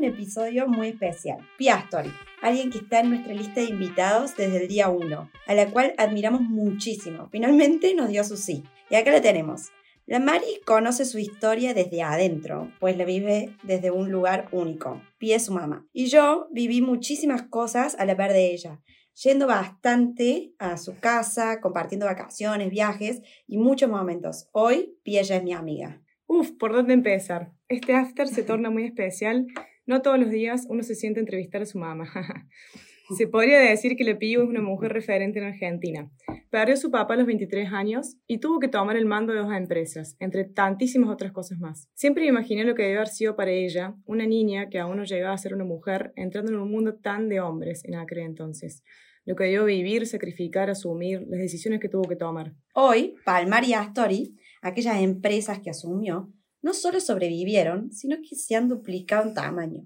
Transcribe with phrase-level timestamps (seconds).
[0.00, 1.46] un episodio muy especial.
[1.58, 2.10] Pia Story,
[2.40, 5.92] alguien que está en nuestra lista de invitados desde el día 1, a la cual
[5.98, 7.28] admiramos muchísimo.
[7.30, 8.64] Finalmente nos dio su sí.
[8.88, 9.68] Y acá la tenemos.
[10.06, 15.02] La Mari conoce su historia desde adentro, pues la vive desde un lugar único.
[15.18, 15.86] Pia es su mamá.
[15.92, 18.80] Y yo viví muchísimas cosas a la par de ella
[19.22, 24.48] yendo bastante a su casa, compartiendo vacaciones, viajes y muchos momentos.
[24.52, 26.00] Hoy, Pia ya es mi amiga.
[26.26, 27.52] Uf, ¿por dónde empezar?
[27.68, 29.46] Este after se torna muy especial.
[29.90, 32.04] No todos los días uno se siente a entrevistar a su mamá.
[33.18, 36.08] se podría decir que Le Pío es una mujer referente en Argentina.
[36.48, 39.40] Perdió a su papá a los 23 años y tuvo que tomar el mando de
[39.40, 41.88] dos empresas, entre tantísimas otras cosas más.
[41.94, 45.02] Siempre me imaginé lo que debe haber sido para ella, una niña que aún no
[45.02, 48.84] llegaba a ser una mujer, entrando en un mundo tan de hombres en aquel entonces
[49.24, 52.54] lo que debió vivir, sacrificar, asumir, las decisiones que tuvo que tomar.
[52.74, 56.32] Hoy, Palmar y Astori, aquellas empresas que asumió,
[56.62, 59.84] no solo sobrevivieron, sino que se han duplicado en tamaño.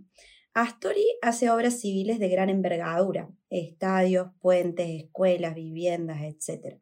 [0.52, 6.78] Astori hace obras civiles de gran envergadura, estadios, puentes, escuelas, viviendas, etc.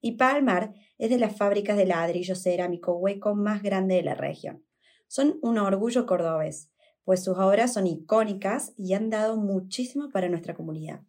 [0.00, 4.64] Y Palmar es de las fábricas de ladrillo cerámico hueco más grande de la región.
[5.08, 6.70] Son un orgullo cordobés,
[7.04, 11.02] pues sus obras son icónicas y han dado muchísimo para nuestra comunidad.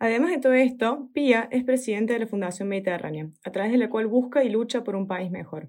[0.00, 3.90] Además de todo esto, Pía es presidente de la Fundación Mediterránea, a través de la
[3.90, 5.68] cual busca y lucha por un país mejor.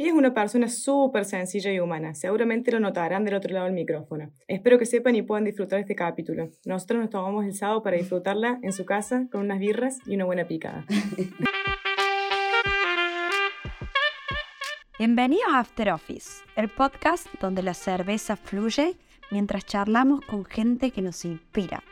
[0.00, 3.74] Pía es una persona súper sencilla y humana, seguramente lo notarán del otro lado del
[3.74, 4.30] micrófono.
[4.48, 6.48] Espero que sepan y puedan disfrutar este capítulo.
[6.64, 10.24] Nosotros nos tomamos el sábado para disfrutarla en su casa con unas birras y una
[10.24, 10.86] buena picada.
[14.98, 18.96] Bienvenidos a After Office, el podcast donde la cerveza fluye
[19.30, 21.84] mientras charlamos con gente que nos inspira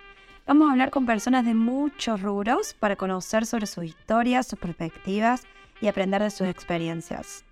[0.47, 5.43] Vamos a hablar con personas de muchos rubros para conocer sobre sus historias, sus perspectivas
[5.83, 7.45] y aprender de sus experiencias.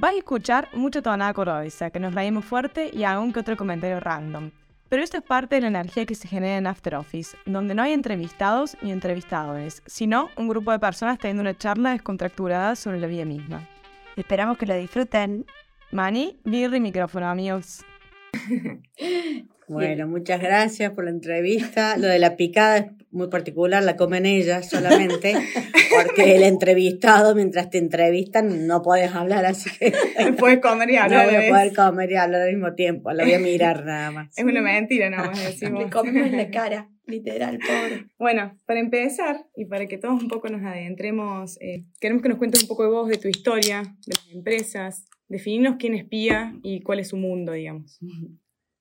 [0.00, 3.98] Vas a escuchar mucha tonada cordobesa, que nos reímos fuerte y aún que otro comentario
[3.98, 4.52] random.
[4.88, 7.82] Pero esto es parte de la energía que se genera en After Office, donde no
[7.82, 13.08] hay entrevistados ni entrevistadores, sino un grupo de personas teniendo una charla descontracturada sobre la
[13.08, 13.66] vida misma.
[14.14, 15.44] Esperamos que lo disfruten.
[15.90, 17.84] Mani, birra y micrófono, amigos.
[19.68, 21.96] Bueno, muchas gracias por la entrevista.
[21.98, 25.34] Lo de la picada es muy particular, la comen ellas solamente,
[25.94, 29.92] porque el entrevistado, mientras te entrevistan, no puedes hablar, así que...
[30.38, 31.26] puedes comer y hablar.
[31.26, 34.10] No voy a poder comer y hablar al mismo tiempo, lo voy a mirar nada
[34.10, 34.38] más.
[34.38, 35.84] Es una mentira, nada más decimos.
[35.84, 38.06] Le comemos la cara, literal, pobre.
[38.18, 42.38] Bueno, para empezar, y para que todos un poco nos adentremos, eh, queremos que nos
[42.38, 46.54] cuentes un poco de vos, de tu historia, de las empresas, definirnos quién es Pía
[46.62, 47.98] y cuál es su mundo, digamos.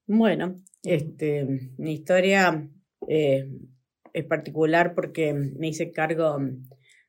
[0.07, 1.45] Bueno, este,
[1.77, 2.69] mi historia
[3.09, 3.45] eh,
[4.13, 6.37] es particular porque me hice cargo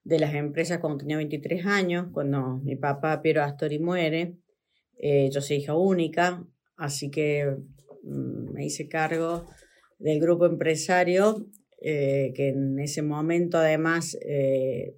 [0.02, 4.34] de las empresas cuando tenía 23 años, cuando mi papá Piero Astori muere.
[4.98, 6.44] Eh, yo soy hija única,
[6.76, 7.56] así que
[8.02, 9.46] mm, me hice cargo
[9.98, 11.46] del grupo empresario,
[11.80, 14.18] eh, que en ese momento además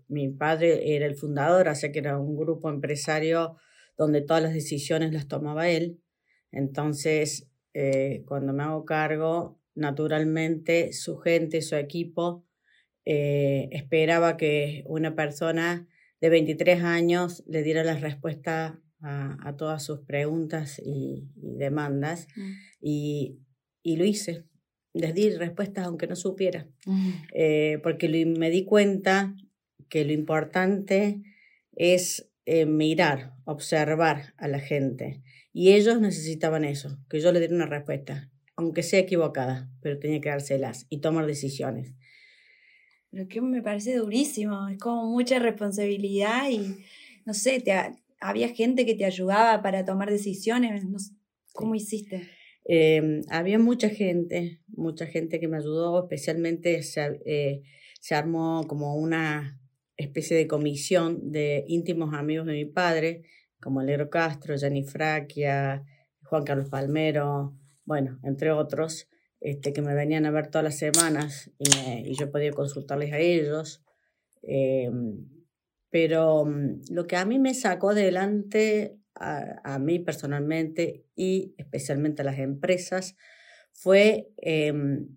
[0.09, 3.57] mi padre era el fundador, así que era un grupo empresario
[3.99, 6.01] donde todas las decisiones las tomaba él.
[6.51, 12.45] Entonces, eh, cuando me hago cargo, naturalmente su gente, su equipo,
[13.05, 15.89] eh, esperaba que una persona
[16.21, 22.29] de 23 años le diera la respuesta a, todas sus preguntas y, demandas.
[22.37, 22.53] Mm.
[22.83, 23.39] Y,
[23.97, 24.45] lo hice.
[24.93, 26.69] Les di respuestas aunque no supiera.
[26.85, 27.11] Mm.
[27.33, 29.35] Eh, porque me di cuenta
[29.89, 31.23] que lo importante
[31.75, 32.27] es
[32.67, 35.23] mirar, observar a la gente.
[35.53, 40.21] Y ellos necesitaban eso, que yo le diera una respuesta, aunque sea equivocada, pero tenía
[40.21, 41.95] que dárselas y tomar decisiones.
[43.11, 46.77] Pero que me parece durísimo, es como mucha responsabilidad y,
[47.27, 47.73] no sé, te,
[48.21, 50.85] había gente que te ayudaba para tomar decisiones,
[51.53, 52.29] ¿cómo hiciste?
[52.65, 57.63] Em, había mucha gente, mucha gente que me ayudó, especialmente se, eh,
[58.01, 59.59] se armó como una
[59.97, 63.25] especie de comisión de íntimos amigos de mi padre,
[63.61, 65.85] como Alegro Castro, Jenny Fraquia,
[66.25, 67.55] Juan Carlos Palmero,
[67.85, 69.09] bueno, entre otros,
[69.41, 73.83] este, que me venían a ver todas las semanas y, yo podía consultarles a ellos.
[74.43, 75.27] Em,
[75.91, 82.25] pero mm, lo que a mí me sacó adelante, a, mí personalmente y especialmente a
[82.25, 83.17] las empresas,
[83.73, 85.09] fue, em,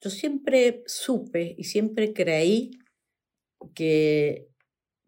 [0.00, 2.72] yo siempre supe y siempre creí
[3.74, 4.48] que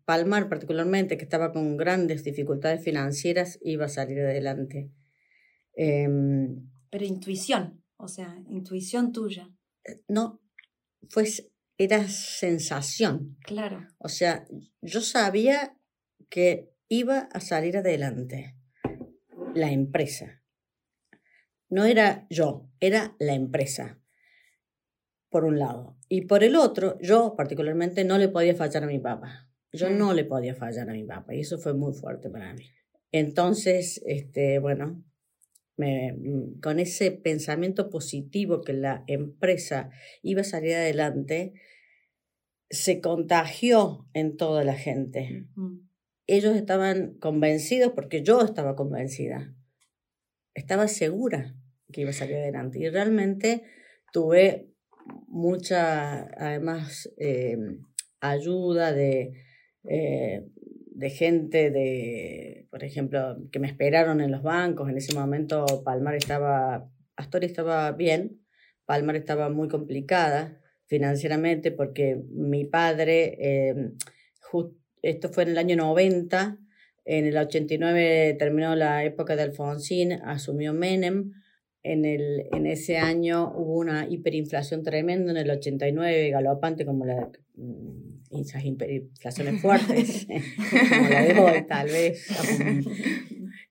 [0.04, 4.90] Palmar particularmente, que estaba con grandes dificultades financieras, iba a salir adelante.
[5.74, 9.50] Em, Pero intuición, o sea, intuición tuya.
[9.84, 10.40] Eh, no,
[11.12, 13.36] pues era sensación.
[13.44, 13.88] Claro.
[13.98, 14.46] O sea,
[14.80, 15.76] yo sabía
[16.28, 18.56] que iba a salir adelante
[19.54, 20.42] la empresa.
[21.68, 23.98] no era yo, era la empresa,
[25.30, 25.96] por un lado.
[26.06, 29.48] Y por el otro, yo particularmente no le podía fallar a mi papá.
[29.72, 29.98] Yo Mm.
[29.98, 32.64] no le podía fallar a mi papá y eso fue muy fuerte para mí.
[33.10, 35.02] Entonces, este, bueno,
[35.76, 39.90] me- mm, con ese pensamiento positivo que la empresa
[40.22, 41.54] iba a salir adelante,
[42.70, 45.46] se contagió en toda la gente.
[45.56, 45.78] Mm.
[46.26, 49.54] Ellos estaban convencidos porque yo estaba convencida.
[50.54, 51.54] Estaba segura
[51.92, 52.78] que iba a salir adelante.
[52.78, 53.62] Y realmente
[54.12, 54.68] tuve
[55.26, 57.56] mucha, además, eh,
[58.20, 59.32] ayuda de,
[59.84, 60.44] eh,
[60.94, 64.88] de gente de, por ejemplo, que me esperaron en los bancos.
[64.88, 68.40] En ese momento Palmar estaba, Astoria estaba bien,
[68.84, 73.36] Palmar estaba muy complicada financieramente porque mi padre,
[74.40, 76.58] jus- esto fue en el año 90,
[77.04, 81.32] en el 89 terminó la época de Alfonsín, asumió Menem.
[81.84, 87.28] En, el, en ese año hubo una hiperinflación tremenda, en el 89 galopante como la,
[87.56, 90.26] mm, esas hiperinflaciones fuertes,
[90.90, 92.26] como la de hoy tal vez.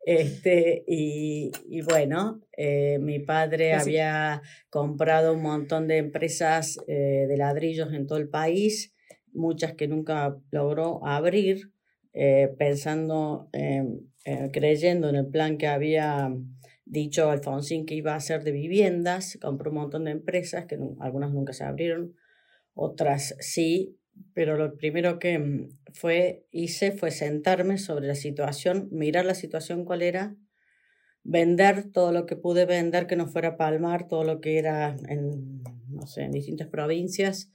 [0.05, 7.25] Este, y, y bueno, eh, mi padre Así- había comprado un montón de empresas eh,
[7.27, 8.93] de ladrillos en todo el país,
[9.33, 11.71] muchas que nunca logró abrir,
[12.13, 13.47] eh, pensando,
[14.51, 16.29] creyendo en el plan que había
[16.85, 21.31] dicho Alfonsín que iba a hacer de viviendas, compró un montón de empresas, que algunas
[21.31, 22.15] nunca se abrieron,
[22.73, 23.97] otras sí,
[24.33, 29.85] pero lo primero que mm, fue, hice fue sentarme sobre la situación, mirar la situación
[29.85, 30.35] cuál era,
[31.23, 35.61] vender todo lo que pude vender que no fuera Palmar, todo lo que era en,
[35.89, 37.51] no sé, en distintas provincias.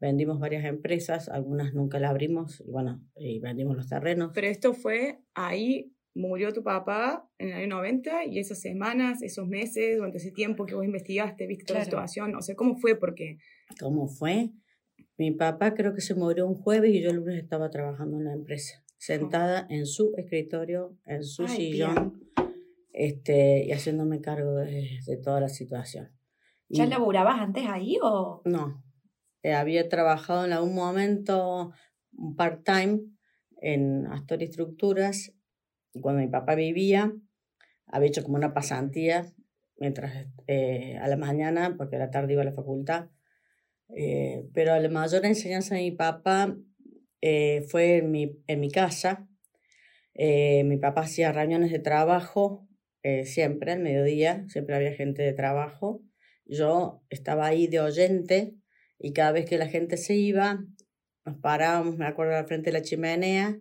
[0.00, 4.30] Vendimos varias empresas, algunas nunca las abrimos, y bueno, y vendimos los terrenos.
[4.32, 9.48] Pero esto fue ahí, murió tu papá en el año 90 y esas semanas, esos
[9.48, 12.94] meses, durante ese tiempo que vos investigaste, viste toda la situación, o sea, ¿cómo fue?
[12.94, 13.38] Porque
[13.80, 14.50] ¿Cómo fue?
[15.18, 18.24] Mi papá creo que se murió un jueves y yo el lunes estaba trabajando en
[18.24, 22.20] la empresa, sentada en su escritorio, en su Ay, sillón,
[22.92, 26.10] este, y haciéndome cargo de, de toda la situación.
[26.68, 28.42] ¿Ya Y- laburabas antes ahí o...?
[28.44, 28.84] No,
[29.42, 31.72] Eh, había trabajado en algún momento
[32.12, 33.00] un part-time
[33.60, 35.32] en Astor Estructuras
[35.94, 37.12] y cuando mi papá vivía
[37.86, 39.32] había hecho como una pasantía
[39.78, 43.10] mientras eh, a la mañana, porque a la tarde iba a la facultad.
[43.94, 46.56] Eh, pero la mayor enseñanza de mi papá
[47.20, 49.28] eh, fue en mi, en mi casa.
[50.14, 52.64] Eh, mi papá hacía reuniones de trabajo
[53.24, 56.02] siempre al mediodía, siempre había gente de trabajo.
[56.44, 58.54] Yo estaba ahí de oyente
[58.98, 60.62] y cada vez que la gente se iba,
[61.24, 63.58] nos parábamos, me acuerdo, al frente de la chimenea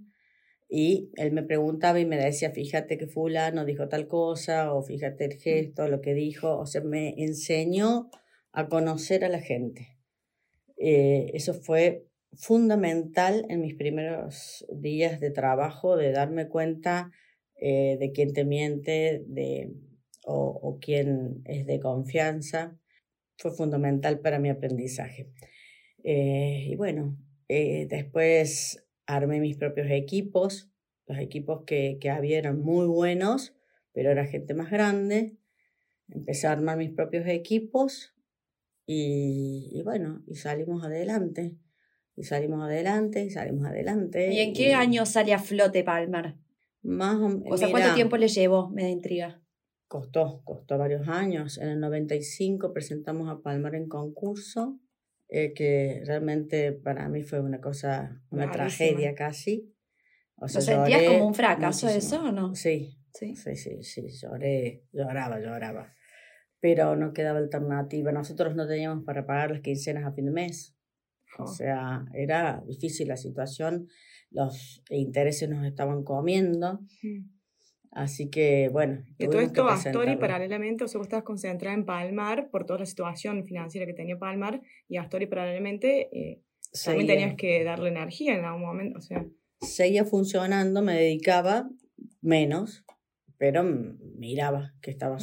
[0.69, 5.25] y él me preguntaba y me decía, fíjate que fulano dijo tal cosa o fíjate
[5.25, 8.09] el gesto, lo que dijo, o sea, me enseñó
[8.51, 9.96] a conocer a la gente.
[10.77, 17.11] Eh, eso fue fundamental en mis primeros días de trabajo, de darme cuenta
[17.55, 19.73] eh, de quién te miente de,
[20.23, 22.77] o, o quién es de confianza.
[23.37, 25.29] Fue fundamental para mi aprendizaje.
[26.03, 30.71] Eh, y bueno, después armé mis propios equipos.
[31.05, 33.55] Los equipos que, que había eran muy buenos,
[33.93, 35.37] pero era gente más grande.
[36.09, 38.16] Empecé a armar mis propios equipos
[38.87, 41.57] y, y bueno, y salimos adelante.
[42.15, 44.33] Y salimos adelante, y salimos adelante.
[44.33, 46.35] ¿Y en qué año sale a flote Palmar?
[46.81, 48.69] Más o, O sea, ¿cuánto tiempo le llevó?
[48.71, 49.43] Me da intriga.
[49.87, 51.59] Costó, costó varios años.
[51.59, 54.79] En el 95 presentamos a Palmar en concurso,
[55.29, 59.75] eh, que realmente para mí fue una cosa, una tragedia casi.
[60.37, 62.15] O ¿Lo sea, sentías lloré como un fracaso muchísimo.
[62.15, 62.55] eso o no?
[62.55, 63.35] Sí, Sí.
[63.35, 65.93] sí, sí, sí, lloré, lloraba, lloraba.
[66.59, 68.11] Pero no quedaba alternativa.
[68.11, 70.75] Nosotros no teníamos para pagar las quincenas a fin de mes.
[71.39, 71.47] O Oh.
[71.47, 73.87] sea, era difícil la situación,
[74.31, 77.29] los intereses nos estaban comiendo, Mm.
[77.91, 79.03] así que bueno.
[79.17, 82.85] Y todo esto, Astori, paralelamente, o sea, vos estabas concentrada en Palmar por toda la
[82.85, 86.41] situación financiera que tenía Palmar, y Astori, paralelamente, eh,
[86.85, 89.25] también tenías que darle energía en algún momento, o sea,
[89.61, 91.69] seguía funcionando, me dedicaba
[92.21, 92.83] menos,
[93.37, 95.21] pero miraba qué estaba Mm.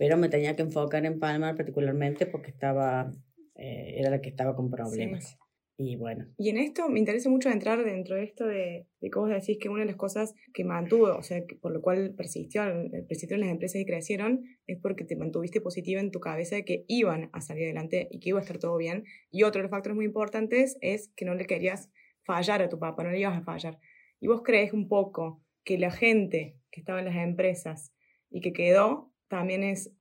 [0.00, 3.12] Pero me tenía que enfocar en Palmar particularmente porque estaba,
[3.54, 5.36] eh, era la que estaba con problemas.
[5.76, 9.28] Y bueno, Y en esto me interesa mucho entrar dentro de esto de, de vos
[9.28, 12.86] decís que una de las cosas que mantuvo, o sea, que por lo cual persistieron,
[12.94, 16.64] eh, persistieron las empresas y crecieron, es porque te mantuviste positiva en tu cabeza de
[16.64, 19.04] que iban a salir adelante y que iba a estar todo bien.
[19.30, 21.90] Y otro de los factores muy importantes es que no le querías
[22.24, 23.78] fallar a tu papá, no le ibas a fallar.
[24.18, 27.92] Y vos crees un poco que la gente que estaba en las empresas
[28.30, 29.94] y que quedó también es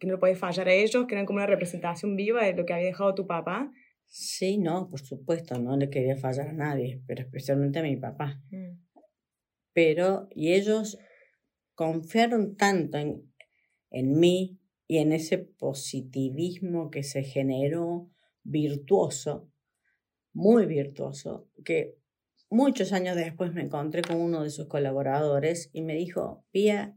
[0.00, 2.64] que no lo podías fallar a ellos, que eran como una representación viva de lo
[2.64, 3.70] que había dejado tu papá.
[4.06, 8.42] Sí, no, por supuesto, no le quería fallar a nadie, pero especialmente a mi papá.
[8.50, 8.80] Mm.
[9.74, 10.98] Pero, y ellos
[11.74, 13.30] confiaron tanto en,
[13.90, 14.58] en mí
[14.88, 18.10] y en ese positivismo que se generó
[18.42, 19.52] virtuoso,
[20.32, 21.98] muy virtuoso, que
[22.48, 26.96] muchos años después me encontré con uno de sus colaboradores y me dijo, Pía,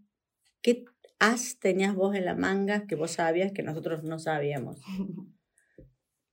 [0.62, 0.86] ¿qué
[1.32, 4.78] as tenías vos en la manga que vos sabías que nosotros no sabíamos?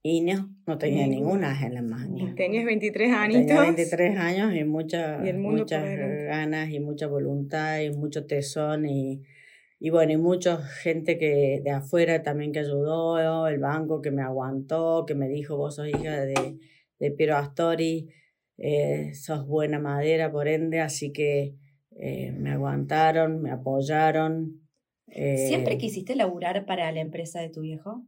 [0.03, 2.35] Y no, no tenía ningún as en la manga.
[2.35, 3.47] Tenías 23 añitos.
[3.49, 9.23] Tenía 23 años y, mucha, Y muchas ganas y mucha voluntad y mucho tesón y,
[9.79, 14.23] y bueno, y mucha gente que de afuera también que ayudó, el banco que me
[14.23, 16.57] aguantó, que me dijo, vos sos hija de,
[16.99, 18.09] de Piero Astori,
[18.57, 21.57] eh, sos buena madera por ende, así que
[21.91, 24.61] eh, me aguantaron, me apoyaron.
[25.11, 28.05] Eh, ¿Siempre quisiste laburar para la empresa de tu viejo?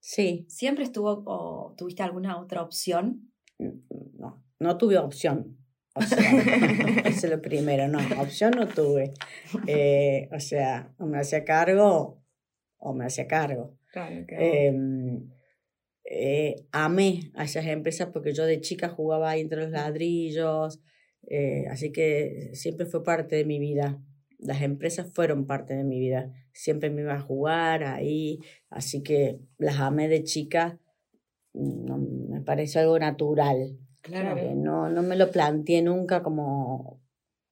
[0.00, 3.30] Sí, ¿Siempre estuvo o tuviste alguna otra opción?
[3.58, 5.58] no, no tuve opción.
[5.94, 6.18] O sea,
[7.06, 9.14] eso es lo primero, no, opción no tuve.
[9.66, 12.20] Eh, o sea, o me hacía cargo
[12.78, 13.78] o me hacía cargo.
[13.92, 14.44] Claro, claro.
[14.44, 14.72] Eh,
[16.04, 20.82] eh, amé a esas empresas porque yo de chica jugaba ahí entre los ladrillos,
[21.28, 23.98] eh, así que siempre fue parte de mi vida.
[24.38, 26.32] Las empresas fueron parte de mi vida.
[26.52, 30.78] Siempre me iba a jugar ahí, así que las amé de chica.
[31.52, 33.78] No, me pareció algo natural.
[34.02, 34.36] Claro.
[34.54, 37.00] No, no me lo planteé nunca como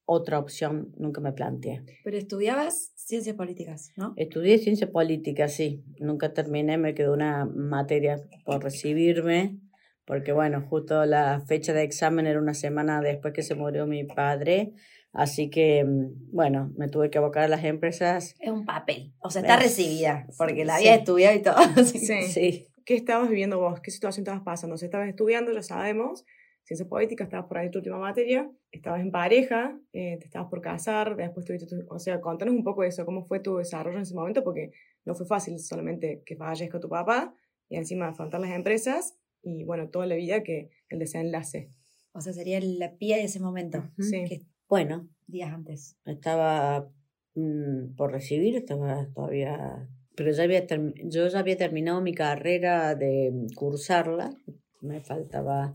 [0.05, 1.83] otra opción, nunca me planteé.
[2.05, 4.13] Pero estudiabas ciencias políticas, ¿no?
[4.17, 5.85] Estudié ciencia política, sí.
[5.99, 9.59] Nunca terminé, me quedó una materia por recibirme,
[10.05, 14.05] porque bueno, justo la fecha de examen era una semana después que se murió mi
[14.05, 14.73] padre,
[15.13, 18.35] así que mm, bueno, me tuve que abocar a las empresas.
[18.41, 19.13] Es un papel.
[19.21, 20.87] O sea, está Es- recibida, porque la sí.
[20.89, 21.57] había estudiado y todo.
[21.77, 22.23] así que- Sí.
[22.29, 23.81] Sí, ¿Qué estabas viviendo vos?
[23.81, 24.75] ¿Qué situación estabas pasando?
[24.75, 26.25] O sea, estabas estudiando, ya sabemos,
[26.65, 30.61] ciencia política, estabas por ahí tu última materia, estabas en pareja, eh, te estabas por
[30.61, 31.77] casar, después tuviste tu...
[31.95, 34.73] O sea, contanos un poco de eso, cómo fue tu desarrollo en ese momento, porque
[35.05, 37.33] no fue fácil solamente que fallezca tu papá
[37.69, 41.71] y encima afrontar las empresas y, bueno, toda la vida que el desenlace.
[42.13, 43.85] O sea, sería la pía de ese momento.
[43.99, 44.25] Sí.
[44.29, 44.43] Que
[44.73, 45.99] bueno, días antes.
[46.07, 46.91] estaba
[47.35, 49.87] mm, por recibir, estaba todavía,
[50.17, 50.67] pero ya había
[51.05, 54.35] yo ya había terminado mi carrera de cursarla,
[54.81, 55.75] me faltaba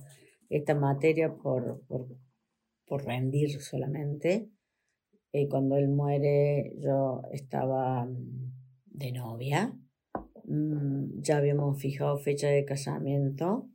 [0.50, 2.08] esta materia por, por,
[2.88, 4.50] por rendir solamente.
[5.32, 8.52] Y cuando él muere, yo estaba mm,
[8.88, 9.78] de novia.
[10.46, 13.70] Mm, Ya habíamos fijado fecha de casamiento.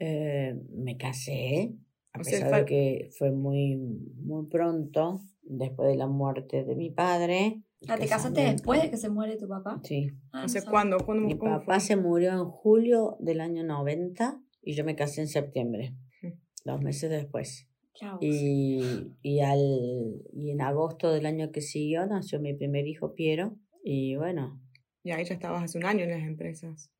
[0.00, 1.76] Eh, me casé,
[2.12, 6.90] a O pesar de que fue muy, muy pronto, después de la muerte de mi
[6.90, 7.62] padre.
[7.88, 9.80] Ah, ¿te casaste después de que se muere tu papá?
[9.82, 10.10] Sí.
[10.32, 10.62] Ah, O sea.
[10.62, 10.98] ¿cuándo?
[10.98, 11.80] ¿Cuándo Mi cómo papá fue?
[11.80, 16.28] se murió en julio del año 90 y yo me casé en septiembre, Mm.
[16.64, 17.66] dos meses después.
[17.94, 18.18] Claro.
[18.20, 23.56] Y, y, al, y en agosto del año que siguió nació mi primer hijo, Piero.
[23.84, 24.60] Y bueno,
[25.02, 26.90] Y ahí ya estabas hace un año en las empresas.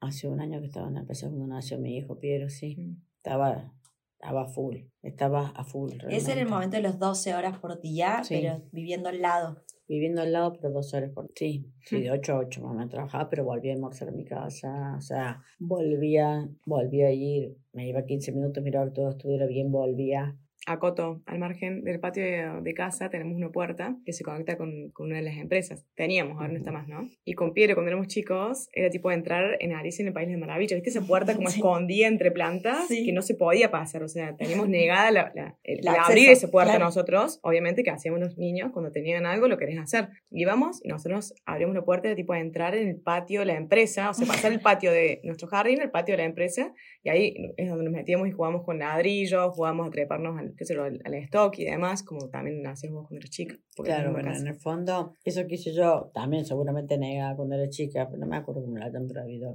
[0.00, 2.76] hace un año que estaba en la empresa cuando nació mi hijo, Piero, sí.
[2.76, 3.02] Mm.
[3.16, 3.74] Estaba,
[4.20, 5.92] estaba full, estaba a full.
[5.92, 6.50] Ese era el realmente.
[6.50, 8.40] momento de los 12 horas por día, Sí.
[8.40, 9.62] pero viviendo al lado.
[9.86, 11.30] Viviendo al lado, pero dos horas por...
[11.34, 12.02] Sí, sí, Mm.
[12.02, 14.96] de 8 a 8 mamá trabajaba, pero volvía a almorzar a mi casa.
[14.98, 17.56] O sea, volvía, volvía a ir.
[17.72, 20.36] Me iba 15 minutos, miraba que todo estuviera bien, volvía.
[20.68, 24.90] Acoto, al margen del patio de, de casa tenemos una puerta que se conecta con,
[24.92, 25.86] con una de las empresas.
[25.94, 27.08] Teníamos, ahora no está más, ¿no?
[27.24, 30.36] Y con Piero, cuando éramos chicos, era tipo entrar en Alicia en el País de
[30.36, 30.76] Maravilla.
[30.76, 31.56] ¿Viste esa puerta como Sí.
[31.58, 33.04] escondida entre plantas Sí.
[33.06, 34.02] que no se podía pasar?
[34.02, 36.84] O sea, teníamos negada la, la- el, acceso, abrir esa puerta claro.
[36.84, 37.40] nosotros.
[37.42, 40.08] Obviamente que hacíamos los niños cuando tenían algo, lo querés hacer.
[40.30, 43.54] Íbamos y nosotros abríamos la puerta de tipo de entrar en el patio de la
[43.56, 46.72] empresa, o sea, pasar el patio de nuestro jardín, el patio de la empresa,
[47.02, 50.64] y ahí es donde nos metíamos y jugábamos con ladrillos, jugábamos a treparnos al, qué
[50.64, 53.56] sé yo, al, al stock y demás, como también hacías vos cuando eras chica.
[53.76, 54.40] Claro, bueno, casa.
[54.40, 58.26] en el fondo, eso que hice yo también seguramente negaba cuando era chica, pero no
[58.26, 59.52] me acuerdo cómo lo hayan prohibido.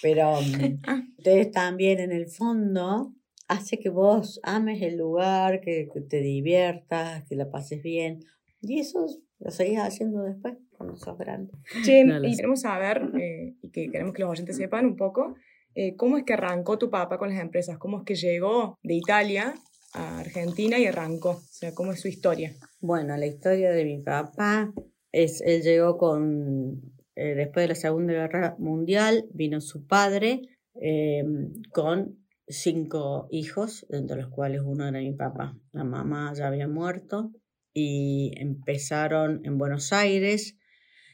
[0.00, 0.80] Pero mm,
[1.18, 3.14] ustedes también en el fondo
[3.48, 8.20] hace que vos ames el lugar, que, que te diviertas, que la pases bien.
[8.60, 9.06] Y eso
[9.40, 11.52] lo seguís haciendo después, cuando sos grande.
[11.84, 15.34] Che, No y queremos saber, eh, y que queremos que los oyentes sepan un poco,
[15.74, 17.78] eh, ¿cómo es que arrancó tu papá con las empresas?
[17.78, 19.54] ¿Cómo es que llegó de Italia
[19.92, 21.30] a Argentina y arrancó?
[21.30, 22.54] O sea, ¿cómo es su historia?
[22.80, 24.72] Bueno, la historia de mi papá
[25.12, 26.80] es, él llegó con,
[27.14, 30.42] eh, después de la Segunda Guerra Mundial, vino su padre
[30.80, 31.24] eh,
[31.70, 35.56] con cinco hijos, entre los cuales uno era mi papá.
[35.72, 37.32] La mamá ya había muerto
[37.72, 40.56] y empezaron en Buenos Aires.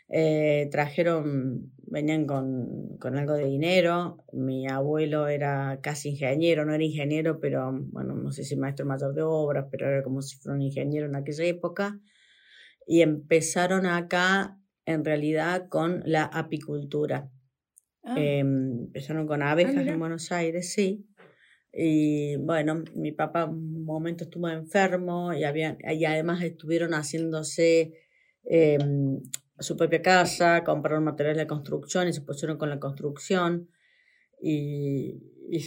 [0.08, 4.24] Eh, trajeron, venían con, con, algo de dinero.
[4.32, 9.14] Mi abuelo era casi ingeniero, no era ingeniero, pero bueno, no sé si maestro mayor
[9.14, 12.00] de obras, pero era como si fuera un ingeniero en aquella época.
[12.86, 17.30] Y empezaron acá, en realidad, con la apicultura.
[18.02, 18.14] Ah.
[18.18, 21.06] Em, empezaron con ah, abejas en Buenos Aires, sí.
[21.72, 27.92] Y bueno, mi papá un momento estuvo enfermo y, había, y además estuvieron haciéndose
[28.44, 28.78] eh,
[29.60, 33.68] su propia casa, compraron materiales de construcción y se pusieron con la construcción.
[34.40, 35.64] Y, y,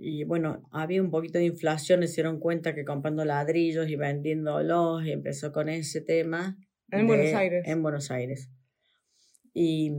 [0.00, 5.04] y, bueno, había un poquito de inflación, se dieron cuenta que comprando ladrillos y vendiéndolos,
[5.04, 6.56] y empezó con ese tema.
[6.90, 7.64] En Buenos Aires.
[7.66, 8.50] En Buenos Aires.
[9.52, 9.92] Y,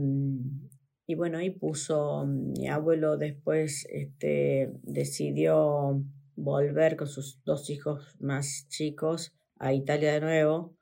[1.06, 6.02] y bueno, ahí puso, mi abuelo después este, decidió
[6.36, 10.76] volver con sus dos hijos más chicos a Italia de nuevo.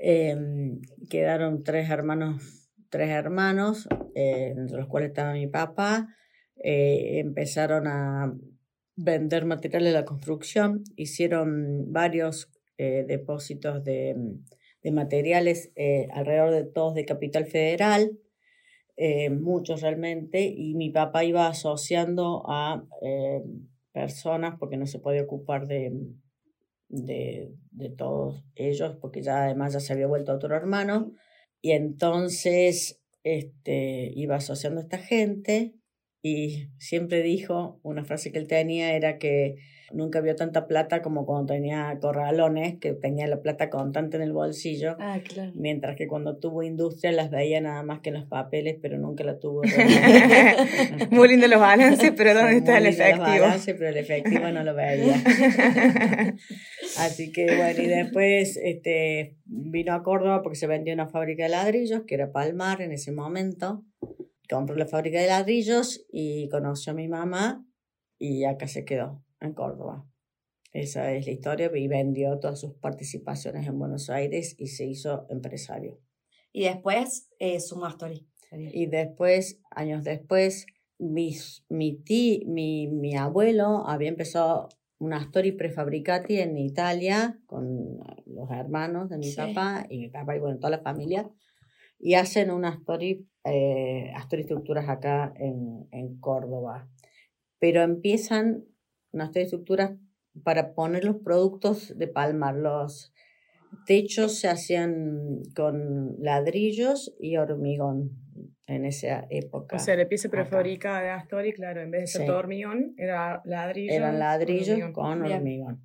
[0.00, 6.14] Em, quedaron tres hermanos, tres hermanos, eh, entre los cuales estaba mi papá.
[6.62, 8.32] Eh, empezaron a
[8.96, 14.14] vender materiales de la construcción, hicieron varios eh, depósitos de,
[14.82, 15.72] de materiales
[16.12, 18.18] alrededor de todos de Capital Federal
[19.40, 22.84] muchos realmente, y mi papá iba asociando a
[23.90, 25.92] personas porque no se podía ocupar de,
[26.94, 31.12] de, de, todos ellos, porque ya además ya se había vuelto otro hermano,
[31.60, 35.74] y entonces este, iba asociando a esta gente
[36.26, 39.56] y siempre dijo, una frase que él tenía era que
[39.92, 44.32] nunca vio tanta plata como cuando tenía corralones, que tenía la plata constante en el
[44.32, 44.96] bolsillo.
[44.98, 45.52] Ah, claro.
[45.54, 49.22] Mientras que cuando tuvo industria las veía nada más que en los papeles, pero nunca
[49.22, 49.64] la tuvo.
[51.10, 53.26] Muy lindo los balances, pero ¿dónde está el efectivo?
[53.26, 55.16] Los balances, pero el efectivo no lo veía.
[57.00, 61.50] Así que bueno, y después este, vino a Córdoba porque se vendió una fábrica de
[61.50, 63.84] ladrillos, que era Palmar en ese momento.
[64.48, 67.66] Compró la fábrica de ladrillos y conoció a mi mamá
[68.18, 70.06] y acá se quedó en Córdoba.
[70.72, 75.26] Esa es la historia y vendió todas sus participaciones en Buenos Aires y se hizo
[75.30, 76.00] empresario.
[76.52, 78.28] Y después eh, sumó Astori.
[78.50, 80.66] Y después, años después,
[80.98, 88.50] mis, mi, tí, mi, mi abuelo había empezado una Astori prefabricati en Italia con los
[88.50, 91.28] hermanos de mi papá y mi papá y bueno, toda la familia.
[92.04, 96.86] Y hacen una Astori, eh, Astori Estructuras acá en, en Córdoba.
[97.58, 98.66] Pero empiezan
[99.10, 99.92] unas estructuras
[100.42, 102.56] para poner los productos de Palmar.
[102.56, 103.14] Los
[103.86, 108.10] techos se hacían con ladrillos y hormigón
[108.66, 109.76] en esa época.
[109.76, 113.40] O sea, la pieza prefabricada de Astori, claro, en vez de ser todo hormigón, era
[113.46, 113.94] ladrillo.
[113.94, 115.82] Eran ladrillos con hormigón.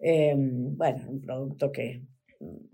[0.00, 2.02] Em, bueno, un producto que...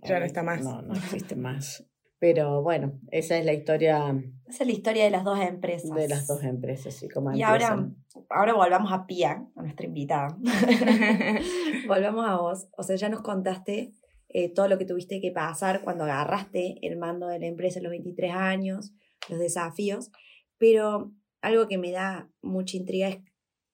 [0.05, 0.65] Ya no está más.
[0.65, 1.87] No, no existe más.
[2.21, 4.21] Pero bueno, esa es la historia.
[4.47, 5.95] Esa es la historia de las dos empresas.
[5.95, 7.89] De las dos empresas, sí, como Y ahora,
[8.29, 10.37] ahora volvamos a Pia, a nuestra invitada.
[11.87, 12.69] volvamos a vos.
[12.77, 13.93] O sea, ya nos contaste
[14.29, 17.83] eh, todo lo que tuviste que pasar cuando agarraste el mando de la empresa a
[17.83, 18.93] los 23 años,
[19.29, 20.11] los desafíos.
[20.57, 23.19] Pero algo que me da mucha intriga es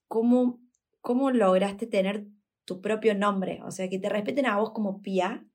[0.07, 0.61] cómo,
[1.01, 2.27] cómo lograste tener
[2.67, 3.63] tu propio nombre.
[3.65, 5.47] O sea, que te respeten a vos como Pia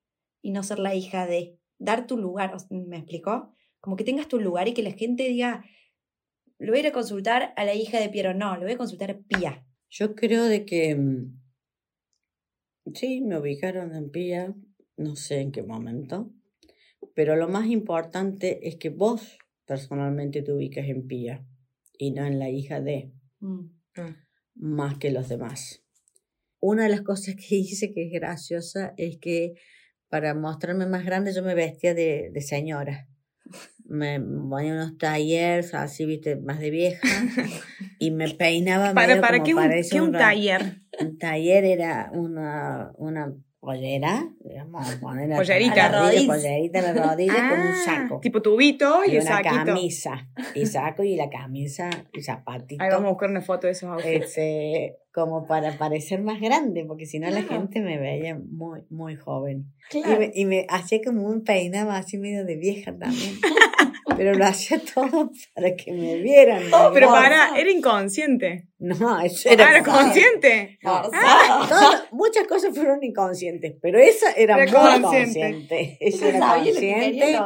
[0.41, 3.55] y no ser la hija de dar tu lugar, ¿me explicó?
[3.79, 5.65] Como que tengas tu lugar y que la gente diga,
[6.59, 8.77] lo voy a ir a consultar a la hija de Piero, no, lo voy a
[8.77, 9.65] consultar a Pía.
[9.89, 11.39] Yo creo de que mm,
[12.93, 14.53] sí, me ubicaron en Pía,
[14.97, 16.31] no sé en qué momento,
[17.15, 21.45] pero lo más importante es que vos personalmente te ubicas en Pía
[21.97, 23.65] y no en la hija de, mm.
[23.95, 24.15] ah.
[24.55, 25.83] más que los demás.
[26.59, 29.53] Una de las cosas que hice que es graciosa es que
[30.09, 33.07] para mostrarme más grande, yo me vestía de, de señora.
[33.85, 37.07] Me ponía unos talleres así, viste, más de vieja.
[37.99, 40.81] y me peinaba ¿Para, para qué, un, ¿qué un taller?
[40.99, 47.49] Un taller era una, una pollera, digamos, poner pollerita, la rodilla, pollerita en la rodilla
[47.49, 48.19] con un ah, saco.
[48.19, 50.27] Tipo tubito y, y una camisa.
[50.55, 52.83] Y saco y la camisa y zapatito.
[52.83, 54.25] Ahí vamos a buscar una foto de esos outfits.
[54.25, 59.15] Este, como para parecer más grande, porque si no la gente me veía muy, muy
[59.15, 59.71] joven.
[59.89, 60.13] Claro.
[60.13, 63.35] Y, me, y me hacía como un peinado así medio de vieja también.
[64.19, 66.63] pero lo hacía todo para que me vieran.
[66.73, 68.67] Oh, pero para, era inconsciente.
[68.77, 70.77] No, eso era, ah, ¿Era consciente.
[70.83, 75.97] Ah, muchas cosas fueron inconscientes, pero esa era, muy consciente.
[75.99, 77.39] Era consciente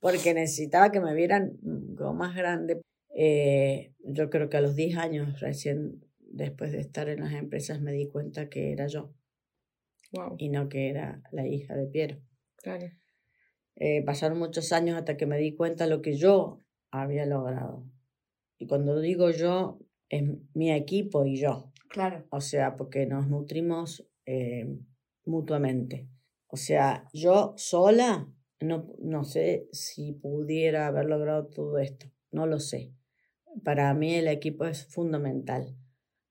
[0.00, 1.58] porque necesitaba que me vieran
[1.96, 2.80] como más grande.
[3.14, 7.80] Eh, yo creo que a los 10 años recién después de estar en las empresas
[7.80, 9.12] me di cuenta que era yo.
[10.12, 10.36] Wow.
[10.38, 12.18] Y no que era la hija de Piero.
[12.56, 12.86] Claro.
[13.76, 17.84] Eh, pasaron muchos años hasta que me di cuenta de lo que yo había logrado.
[18.58, 21.72] Y cuando digo yo, es mi equipo y yo.
[21.88, 22.26] Claro.
[22.30, 24.66] O sea, porque nos nutrimos eh,
[25.24, 26.08] mutuamente.
[26.48, 28.28] O sea, yo sola
[28.60, 32.06] no, no sé si pudiera haber logrado todo esto.
[32.30, 32.92] No lo sé.
[33.64, 35.76] Para mí el equipo es fundamental.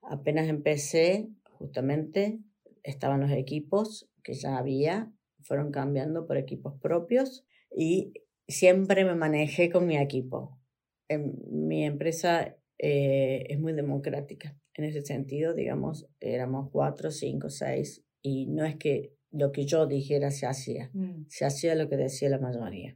[0.01, 2.39] Apenas empecé, justamente,
[2.83, 8.13] estaban los equipos que ya había, fueron cambiando por equipos propios y
[8.47, 10.59] siempre me manejé con mi equipo.
[11.07, 14.57] En, mi empresa eh, es muy democrática.
[14.73, 19.85] En ese sentido, digamos, éramos cuatro, cinco, seis, y no es que lo que yo
[19.87, 21.25] dijera se hacía, Mm.
[21.29, 22.95] se hacía lo que decía la mayoría.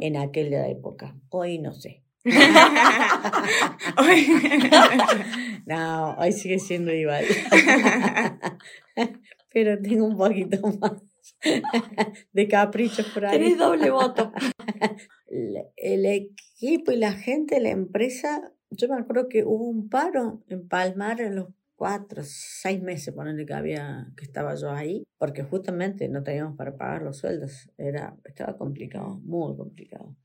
[0.00, 1.16] En aquella época.
[1.30, 2.02] Hoy no sé.
[5.66, 7.24] no, hoy sigue siendo igual.
[9.52, 10.92] Pero tengo un poquito más
[12.32, 13.38] de caprichos por ahí.
[13.38, 14.32] Tenés doble voto.
[15.26, 19.88] El, el equipo y la gente de la empresa, yo me acuerdo que hubo un
[19.88, 25.04] paro en Palmar en los cuatro, seis meses, ponerle que había, que estaba yo ahí,
[25.16, 30.16] porque justamente no teníamos para pagar los sueldos, era, estaba complicado, muy complicado.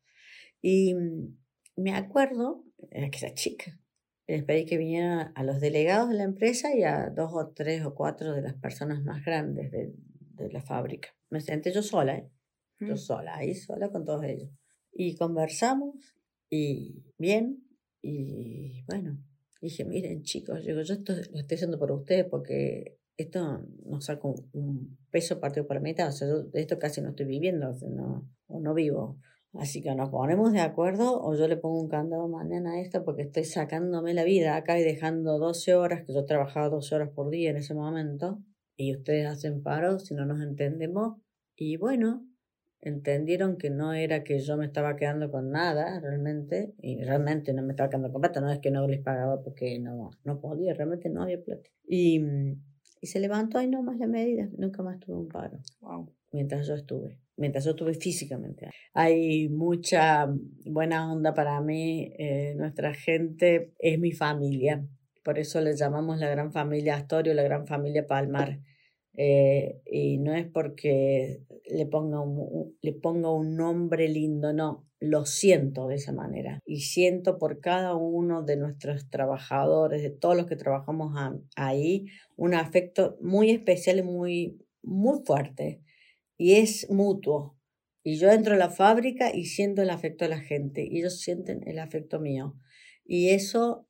[0.61, 1.37] Y mm,
[1.77, 3.79] me acuerdo, era que era chica,
[4.25, 7.85] les pedí que vinieran a los delegados de la empresa y a dos o tres
[7.85, 9.93] o cuatro de las personas más grandes de,
[10.31, 11.09] de la fábrica.
[11.29, 12.31] Me senté yo sola, ¿eh?
[12.79, 14.49] yo sola, ahí sola con todos ellos.
[14.91, 16.15] Y conversamos
[16.49, 17.63] y bien,
[18.01, 19.19] y bueno,
[19.63, 24.27] dije, miren chicos, digo, yo esto lo estoy haciendo por ustedes porque esto nos saca
[24.27, 27.69] un, peso partido por la mitad, o sea, yo de esto casi no estoy viviendo,
[27.69, 29.19] o, no, o no vivo.
[29.53, 33.03] Así que nos ponemos de acuerdo o yo le pongo un candado mañana a esto
[33.05, 37.09] porque estoy sacándome la vida acá y dejando 12 horas, que yo trabajaba 12 horas
[37.13, 38.41] por día en ese momento,
[38.75, 41.21] y ustedes hacen paro si no nos entendemos.
[41.55, 42.27] Y bueno,
[42.83, 47.63] entendieron que no era que yo me estaba quedando con nada realmente, y realmente no
[47.63, 50.73] me estaba quedando con plata, no es que no les pagaba porque no, no podía,
[50.73, 51.69] realmente no había plata.
[51.87, 52.21] Y,
[53.01, 56.09] y se levantó ahí nomás la medida, nunca más tuve un paro, Wow.
[56.31, 58.69] mientras yo estuve, mientras yo estuve físicamente.
[58.93, 60.27] Hay mucha
[60.65, 64.85] buena onda para mí, eh, nuestra gente es mi familia,
[65.23, 68.59] por eso le llamamos la gran familia Astorio, la gran familia Palmar.
[69.15, 75.25] Eh, y no es porque le ponga, un, le ponga un nombre lindo, no, lo
[75.25, 76.59] siento de esa manera.
[76.65, 82.07] Y siento por cada uno de nuestros trabajadores, de todos los que trabajamos a, ahí,
[82.35, 85.81] un afecto muy especial y muy, muy fuerte.
[86.37, 87.57] Y es mutuo.
[88.03, 91.21] Y yo entro a la fábrica y siento el afecto de la gente, y ellos
[91.21, 92.55] sienten el afecto mío.
[93.05, 93.87] Y eso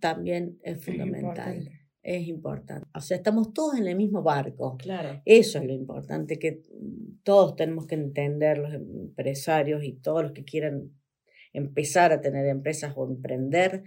[0.00, 1.70] también es fundamental.
[2.08, 2.88] Es importante.
[2.94, 4.78] O sea, estamos todos en el mismo barco.
[4.78, 5.20] Claro.
[5.26, 6.62] Eso es lo importante, que
[7.22, 10.90] todos tenemos que entender, los empresarios y todos los que quieran
[11.52, 13.82] empezar a tener empresas o emprender,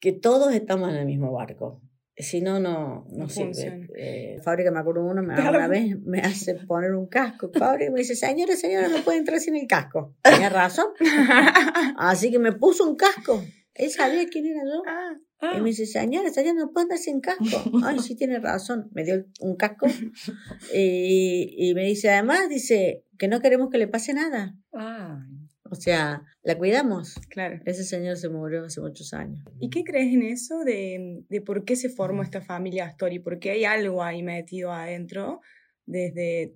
[0.00, 1.80] que todos estamos en el mismo barco.
[2.14, 3.88] Si no, no, no sirve.
[3.96, 7.50] Eh, fábrica, me acuerdo uno, me, una vez me hace poner un casco.
[7.54, 10.14] Fábrica me dice, señora, señora, no puede entrar sin el casco.
[10.20, 10.88] Tenía razón.
[11.96, 13.42] Así que me puso un casco.
[13.72, 14.82] Él sabía quién era yo.
[14.86, 17.44] Ah, Y me dice, señora, señora, no puede andar sin casco.
[17.84, 18.88] Ay, sí, tiene razón.
[18.92, 19.86] Me dio un casco.
[20.74, 24.56] Y, y me dice, además, dice, que no queremos que le pase nada.
[24.72, 25.44] Ay.
[25.70, 27.14] O sea, la cuidamos.
[27.30, 27.58] claro.
[27.64, 29.44] Ese señor se murió hace muchos años.
[29.58, 33.18] ¿Y qué crees en eso de, de por qué se formó esta familia Astori?
[33.18, 35.40] Porque hay algo ahí metido adentro,
[35.86, 36.54] desde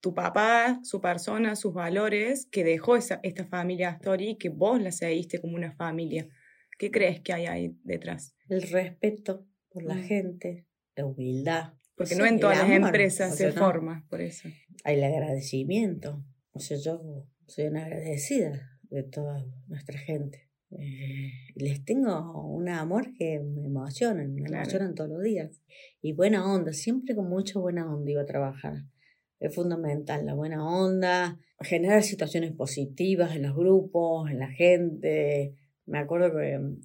[0.00, 4.80] tu papá, su persona, sus valores, que dejó esa, esta familia Astori y que vos
[4.80, 6.28] la seguiste como una familia.
[6.80, 8.34] ¿Qué crees que hay ahí detrás?
[8.48, 10.02] El respeto por la Mm.
[10.04, 10.66] gente,
[10.96, 11.74] la humildad.
[11.94, 13.66] Porque no en todas las amor, empresas o se sea, no.
[13.66, 14.48] forma, por eso.
[14.84, 16.24] Hay el agradecimiento.
[16.52, 20.48] O sea, yo soy una agradecida de toda nuestra gente.
[20.70, 24.62] Eh, les tengo un amor que me emocionan, me Claro.
[24.62, 25.60] emocionan todos los días.
[26.00, 28.84] Y buena onda, siempre con mucha buena onda iba a trabajar.
[29.38, 35.56] Es fundamental la buena onda, generar situaciones positivas en los grupos, en la gente.
[35.90, 36.80] Me acuerdo que mm,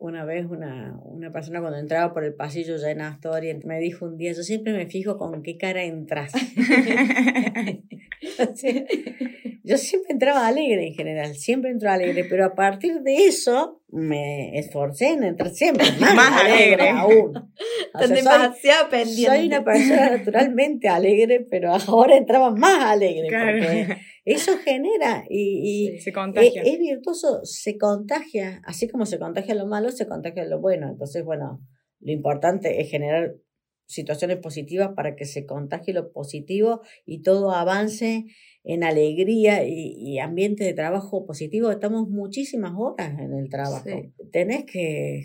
[0.00, 4.04] una vez una, una persona cuando entraba por el pasillo ya en Astoria me dijo
[4.04, 6.32] un día, yo siempre me fijo con qué cara entras.
[9.64, 14.58] Yo siempre entraba alegre en general, siempre entraba alegre, pero a partir de eso me
[14.58, 16.90] esforcé en entrar siempre más, Más alegre alegre.
[16.90, 17.32] aún.
[17.94, 19.26] O sea, soy, demasiado pendientes.
[19.26, 23.58] soy una persona naturalmente alegre, pero ahora entraba más alegre, Claro.
[23.58, 26.62] porque eso genera y, y se es, contagia.
[26.62, 30.88] es virtuoso, se contagia, así como se contagia lo malo, se contagia lo bueno.
[30.88, 31.60] Entonces, bueno,
[32.00, 33.36] lo importante es generar
[33.86, 38.24] situaciones positivas para que se contagie lo positivo y todo avance
[38.64, 41.70] en alegría y, ambiente de trabajo positivo.
[41.70, 43.84] Estamos muchísimas horas en el trabajo.
[44.32, 45.22] Tenés que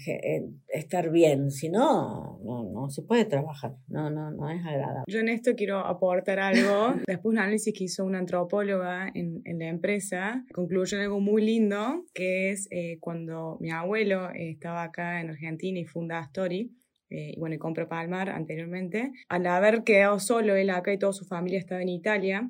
[0.67, 3.75] estar bien, si no, no, se puede trabajar.
[3.87, 5.03] No, no, no es agradable.
[5.07, 6.95] Yo en esto quiero aportar algo.
[7.07, 11.43] Después un análisis que hizo una antropóloga en, en la empresa concluyó en algo muy
[11.43, 16.75] lindo, que es eh, cuando mi abuelo estaba acá en Argentina y funda Story,
[17.09, 21.13] eh, y bueno, y compró Palmar anteriormente, al haber quedado solo él acá y toda
[21.13, 22.49] su familia estaba en Italia,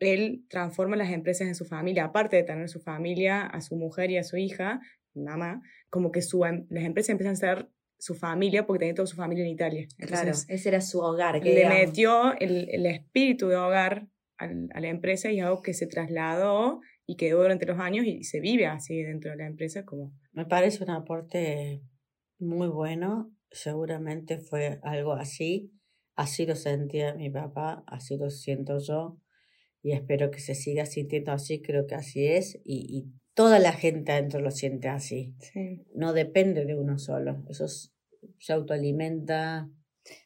[0.00, 4.10] él transforma las empresas en su familia, aparte de tener su familia, a su mujer
[4.10, 4.80] y a su hija,
[5.14, 9.06] mamá, como que su, em, las empresas empiezan a ser su familia porque tenía toda
[9.06, 9.86] su familia en Italia.
[9.98, 11.44] claro, ese era su hogar.
[11.44, 14.08] le metió el, el, espíritu de hogar
[14.38, 18.40] a la empresa y algo que se trasladó y quedó durante los años y se
[18.40, 20.14] vive así dentro de la empresa como...
[20.32, 21.82] Me parece un aporte
[22.38, 25.70] muy bueno, seguramente fue algo así,
[26.14, 29.18] así lo sentía mi papá, así lo siento yo
[29.82, 34.12] y espero que se siga sintiendo así, creo que así es, y, toda la gente
[34.12, 35.34] adentro lo siente así.
[35.94, 39.70] No depende de uno solo, eso se autoalimenta.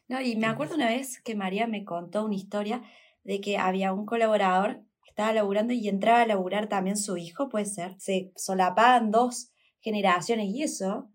[0.08, 2.82] No, y me acuerdo una vez que María me contó una historia
[3.22, 7.48] de que había un colaborador que estaba laburando y entraba a laburar también su hijo,
[7.48, 7.94] puede ser.
[7.98, 11.08] Se solapaban dos generaciones y eso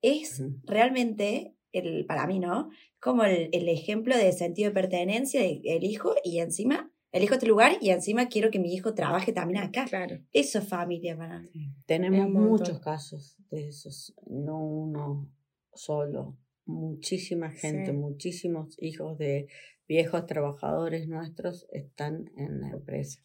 [0.00, 2.70] es realmente, el, para mí, ¿no?
[3.00, 7.76] Como el, el, ejemplo de sentido de pertenencia del hijo y encima elijo este lugar
[7.80, 9.84] y encima quiero que mi hijo trabaje también acá.
[9.84, 10.18] Claro.
[10.32, 11.72] Eso es familia para mí.
[11.86, 15.30] Tenemos muchos casos de esos, no uno
[15.72, 16.36] solo.
[16.66, 19.46] Muchísima gente, muchísimos hijos de
[19.86, 23.22] viejos trabajadores nuestros están en la empresa.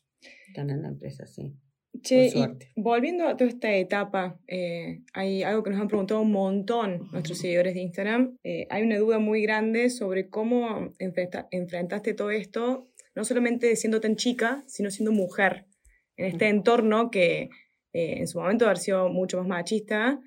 [0.47, 1.55] Están en la empresa, sí.
[2.03, 2.31] Che,
[2.75, 7.39] volviendo a toda esta etapa, eh, hay algo que nos han preguntado un montón nuestros
[7.39, 8.37] seguidores de Instagram.
[8.43, 14.15] Eh, hay una duda muy grande sobre cómo enfrentaste todo esto no solamente siendo tan
[14.15, 15.65] chica, sino siendo mujer
[16.15, 17.49] en este entorno que
[17.93, 20.19] eh, en su momento haber sido mucho más machista,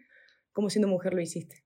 [0.53, 1.64] ¿cómo siendo mujer lo hiciste?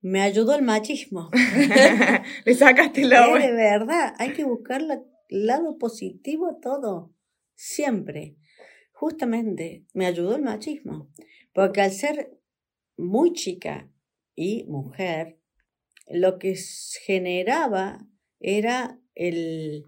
[0.00, 1.30] Me ayudó el machismo.
[2.44, 7.12] Le sacaste la De verdad, hay que buscar el lado positivo a todo,
[7.54, 8.36] siempre.
[8.92, 11.08] Justamente me ayudó el machismo,
[11.52, 12.38] porque al ser
[12.96, 13.88] muy chica
[14.34, 15.38] y mujer,
[16.08, 16.56] lo que
[17.04, 18.06] generaba
[18.40, 19.84] era el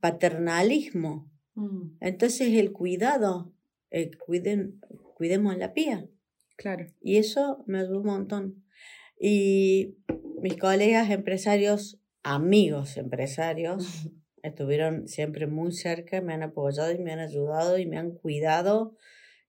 [0.00, 1.30] paternalismo.
[1.54, 1.98] Mm.
[2.00, 3.52] Entonces el cuidado,
[4.26, 4.80] cuiden,
[5.14, 6.08] cuidemos la pía.
[6.56, 6.86] Claro.
[7.00, 8.64] Y eso me ayudó un montón.
[9.20, 9.96] Y
[10.42, 14.10] mis colegas empresarios, amigos empresarios,
[14.42, 18.96] estuvieron siempre muy cerca, me han apoyado y me han ayudado y me han cuidado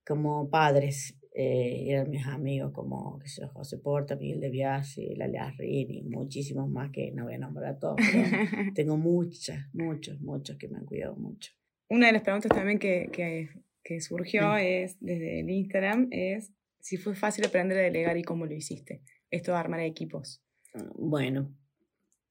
[0.06, 5.52] como padres eh, eran mis amigos como que sé, José Porta, Miguel de Biasi, Lalia
[5.58, 7.98] Rini, muchísimos más que no voy a nombrar a todos,
[8.74, 11.52] tengo muchas, muchos, muchos que me han cuidado mucho.
[11.89, 13.50] Una de las preguntas también que, que,
[13.84, 18.45] que surgió es, desde el Instagram es si fue fácil aprender a delegar y cómo
[18.45, 20.41] lo hiciste, esto de armar equipos.
[20.74, 21.54] Ah, bueno,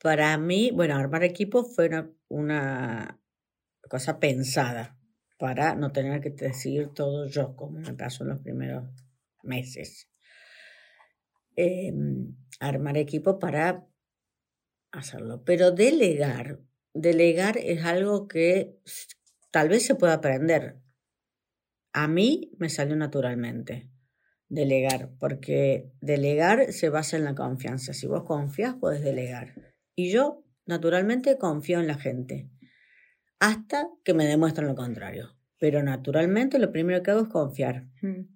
[0.03, 3.21] para mí, bueno, armar equipos fue una, una
[3.91, 4.97] cosa pensada
[5.39, 8.89] para no tener que decidir todo yo, como me pasó en los primeros
[9.43, 10.09] meses.
[11.57, 13.87] Em, armar equipo para
[14.93, 15.45] hacerlo.
[15.45, 16.61] Pero delegar,
[16.93, 18.79] delegar es algo que
[19.51, 20.79] tal vez se pueda aprender.
[21.93, 23.89] A mí me salió naturalmente
[24.49, 27.93] delegar, porque delegar se basa en la confianza.
[27.93, 29.55] Si vos confías, puedes delegar.
[29.95, 32.51] Y yo, naturalmente, confío en la gente
[33.39, 35.37] hasta que me demuestran lo contrario.
[35.59, 37.87] Pero naturalmente lo primero que hago es confiar.
[38.03, 38.29] Mm.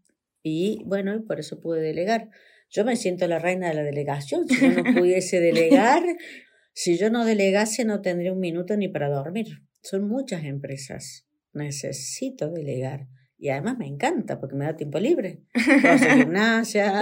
[0.43, 2.31] Y bueno, por eso pude delegar.
[2.71, 4.49] Yo me siento la reina de la delegación.
[4.49, 6.03] Si yo no pudiese delegar,
[6.73, 9.63] si yo no delegase no tendría un minuto ni para dormir.
[9.83, 11.27] Son muchas empresas.
[11.53, 13.09] Necesito delegar.
[13.41, 15.45] Y además me encanta porque me da tiempo libre.
[15.53, 16.93] Puedo hacer gimnasia,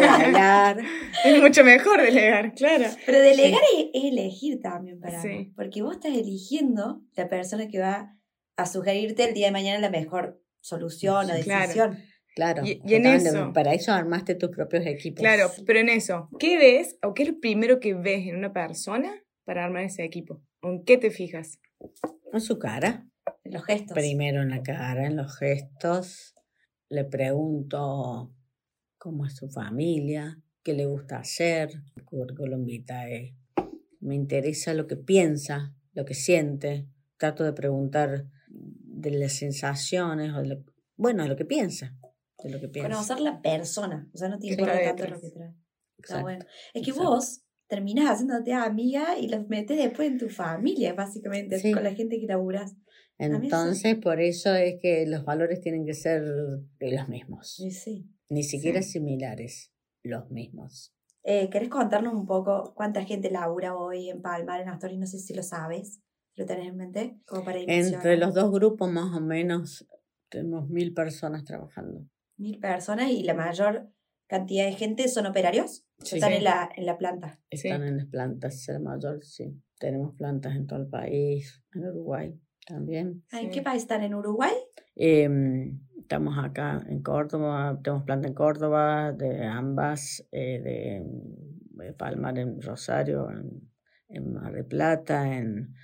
[0.00, 0.78] bailar.
[1.24, 2.84] Es mucho mejor delegar, claro.
[3.06, 5.52] Pero delegar es, elegir también para mí.
[5.54, 8.16] Porque vos estás eligiendo la persona que va
[8.56, 11.98] a sugerirte el día de mañana la mejor solución o decisión.
[12.34, 12.62] Claro.
[12.64, 13.52] Y, en eso.
[13.52, 15.20] Para eso armaste tus propios equipos.
[15.20, 18.52] Claro, pero en eso, ¿qué ves o qué es lo primero que ves en una
[18.52, 19.12] persona
[19.44, 20.42] para armar ese equipo?
[20.62, 21.60] ¿En qué te fijas?
[22.32, 23.06] En su cara.
[23.44, 23.94] En los gestos.
[23.94, 26.34] Primero en la cara, en los gestos.
[26.88, 28.34] Le pregunto
[28.96, 31.70] cómo es su familia, qué le gusta hacer.
[31.96, 33.36] El currículum vitae.
[34.00, 36.86] Me interesa lo que piensa, lo que siente.
[37.16, 40.64] Trato de preguntar de las sensaciones o de lo,
[40.96, 41.96] bueno, de lo que piensa.
[42.42, 42.90] De lo que piensa.
[42.90, 44.08] Conocer la persona.
[44.14, 45.54] O sea, no te importa tanto lo que trae.
[45.98, 46.44] Está bueno.
[46.74, 51.72] Es que vos terminas haciéndote amiga y los metes después en tu familia, básicamente, Sí.
[51.72, 52.74] con la gente que laburas.
[53.18, 58.08] Entonces, por eso es que los valores tienen que ser los mismos, Sí, sí.
[58.28, 59.72] ni siquiera similares,
[60.04, 60.94] los mismos.
[61.24, 64.96] Eh, ¿Querés contarnos un poco cuánta gente labura hoy en Palmar, en Astorga?
[64.96, 66.00] No sé si lo sabes,
[66.36, 69.86] lo tenés en mente, como para Entre los dos grupos, más o menos,
[70.30, 72.06] tenemos mil personas trabajando.
[72.36, 73.90] Mil personas y la mayor
[74.28, 75.84] cantidad de gente son operarios.
[75.98, 76.16] Sí.
[76.16, 77.40] Están en la, en la planta.
[77.50, 77.68] Sí.
[77.68, 79.60] Están en las plantas, el mayor, sí.
[79.80, 83.24] Tenemos plantas en todo el país, en Uruguay también.
[83.32, 83.50] ¿En Sí.
[83.50, 84.02] qué país están?
[84.02, 84.52] ¿En Uruguay?
[84.94, 92.38] Em, estamos acá en Córdoba, tenemos planta en Córdoba, de ambas, eh, de, de Palmar
[92.38, 93.70] en Rosario, en,
[94.08, 95.74] en Mar del Plata, en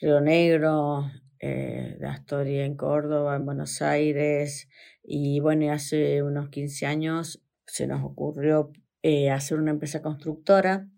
[0.00, 4.68] Río Negro, eh, de Astoria en Córdoba, en Buenos Aires.
[5.02, 10.88] Y bueno, hace unos 15 años se nos ocurrió eh, hacer una empresa constructora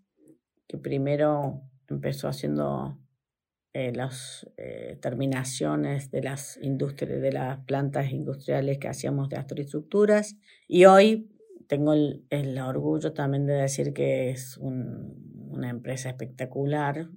[0.67, 2.99] que primero empezó haciendo
[3.73, 9.59] eh, las eh, terminaciones de las industrias, de las plantas industriales que hacíamos de Astor
[9.59, 10.35] Estructuras.
[10.67, 11.29] Y hoy
[11.67, 17.09] tengo el, el orgullo también de decir que es un- una empresa espectacular,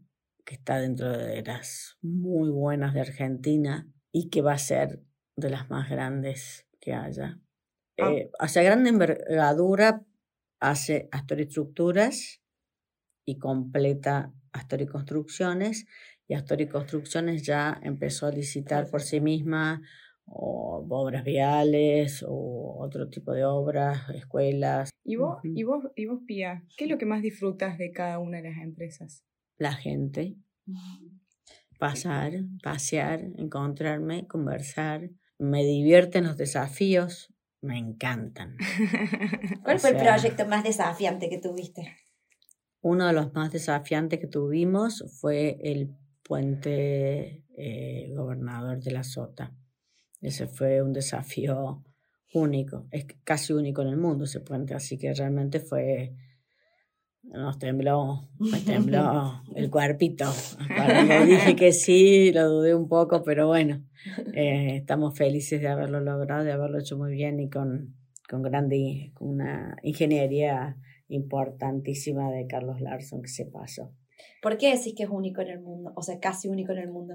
[0.44, 5.02] que está dentro de las muy buenas de Argentina y que va a ser
[5.36, 7.40] de las más grandes que haya.
[7.98, 8.12] Ah.
[8.12, 10.04] Eh, o sea, grande envergadura
[10.60, 12.40] hace Astor Estructuras
[13.26, 15.86] y completa Astor Construcciones
[16.28, 19.82] y Astor Construcciones ya empezó a licitar por sí misma
[20.24, 25.48] o obras viales o otro tipo de obras, escuelas, ¿Y vos, Ujú.
[25.54, 28.50] y vos, y vos, Pía, qué es lo que más disfrutas de cada una de
[28.50, 29.22] las empresas?
[29.58, 30.36] la gente,
[31.78, 35.10] pasar, pasear, encontrarme, conversar.
[35.38, 38.56] Me divierten los desafíos, me encantan.
[39.62, 41.96] ¿Cuál O fue el proyecto más desafiante que tuviste?
[42.80, 45.90] Uno de los más desafiantes que tuvimos fue el
[46.26, 49.54] puente eh, gobernador de la Sota.
[50.20, 51.84] Ese fue un desafío
[52.34, 56.14] único, es casi único en el mundo ese puente, así que realmente fue,
[57.22, 60.26] nos tembló, me tembló el cuerpito.
[60.74, 63.84] Cuando dije que sí, lo dudé un poco, pero bueno,
[64.34, 67.94] eh, estamos felices de haberlo logrado, de haberlo hecho muy bien y con,
[68.28, 70.76] con grande, con una ingeniería
[71.08, 73.92] importantísima de Carlos Larson que se pasó.
[74.42, 75.92] ¿Por qué decís que es único en el mundo?
[75.96, 77.14] O sea, casi único en el mundo.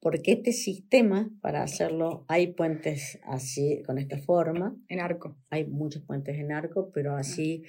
[0.00, 5.36] Porque este sistema, para hacerlo, hay puentes así, con esta forma, En arco.
[5.50, 7.64] hay muchos puentes en arco, pero así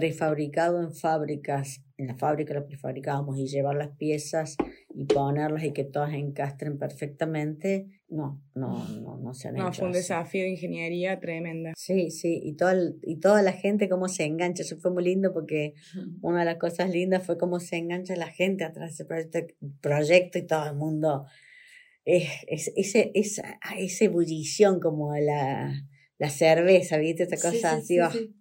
[0.00, 4.58] prefabricado en fábricas, en la fábrica lo prefabricábamos y llevar las piezas
[4.94, 9.78] y ponerlas y que todas encastren perfectamente, no, no, no, no se han No, hecho
[9.78, 9.98] fue un así.
[10.00, 11.72] desafío de ingeniería tremenda.
[11.76, 15.04] Sí, sí, y, todo el- y toda la gente cómo se engancha, eso fue muy
[15.04, 15.72] lindo porque
[16.20, 19.54] una de las cosas lindas fue cómo se engancha la gente atrás de ese proyecto,
[19.80, 21.24] proyecto y todo el mundo,
[22.04, 25.72] es, es- ese, esa, esa ebullición como la,
[26.18, 27.24] la cerveza, ¿viste?
[27.24, 28.34] Esa cosa Sí, sí, así, sí, oh, sí.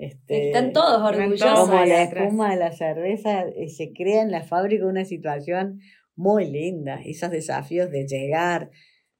[0.00, 1.68] Este, Están todos orgullosos.
[1.68, 5.80] como la espuma de la cerveza, eh, se crea en la fábrica una situación
[6.16, 8.70] muy linda, esos desafíos de llegar,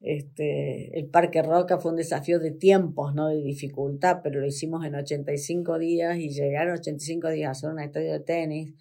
[0.01, 4.85] este, el Parque Roca fue un desafío de tiempos, no de dificultad, pero lo hicimos
[4.87, 8.75] en 85 días y llegar en 85 días a hacer un estadio de tenis,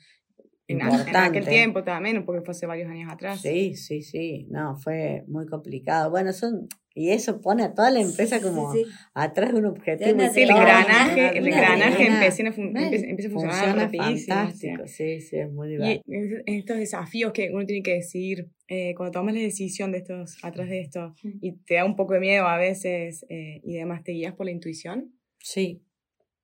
[0.68, 1.18] En, aqu- en importante.
[1.40, 3.42] aquel tiempo también, porque fue hace varios años atrás.
[3.42, 6.10] Sí, sí, sí, no, fue muy complicado.
[6.10, 8.92] Bueno, son, y eso pone a toda la empresa Sí, como sí, sí.
[9.14, 10.22] atrás de un objetivo.
[10.24, 14.14] y Sí, el engranaje, el engranaje empieza a, funcionar Funciona rapidísimo.
[14.14, 14.36] o sea.
[14.36, 16.04] fantástico, sí, sí, es muy Y divertido.
[16.46, 20.38] en estos desafíos que uno tiene que decidir, eh, cuando tomas la decisión de estos,
[20.44, 24.04] atrás de esto, y te da un poco de miedo a veces, eh, y demás,
[24.04, 25.14] ¿te guías por la intuición?
[25.40, 25.82] Sí,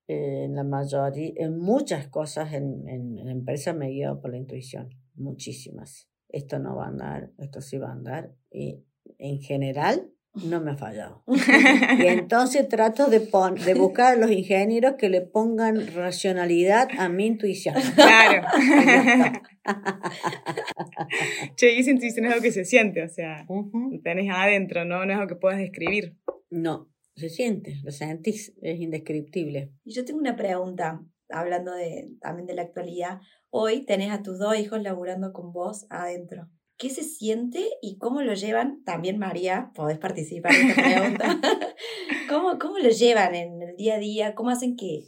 [0.08, 4.30] eh, en la mayoría, en muchas cosas en, en, en la empresa me guío por
[4.30, 6.08] la intuición, muchísimas.
[6.28, 8.82] Esto no va a andar, esto sí va a andar, y
[9.18, 10.10] en general
[10.44, 11.22] no me ha fallado.
[11.98, 17.08] Y entonces trato de, pon- de buscar a los ingenieros que le pongan racionalidad a
[17.08, 17.74] mi intuición.
[17.94, 18.46] Claro.
[21.56, 25.04] che, y esa intuición es algo que se siente, o sea, lo tenés adentro, ¿no?
[25.04, 26.16] No es algo que puedas describir.
[26.50, 29.72] No, se siente, lo sentís, es indescriptible.
[29.84, 33.20] Y yo tengo una pregunta, hablando de, también de la actualidad.
[33.50, 36.48] Hoy tenés a tus dos hijos laburando con vos adentro.
[36.78, 38.84] ¿Qué se siente y cómo lo llevan?
[38.84, 41.40] También, María, podés participar en esta pregunta.
[42.28, 44.34] ¿Cómo, ¿Cómo lo llevan en el día a día?
[44.34, 45.04] ¿Cómo hacen que,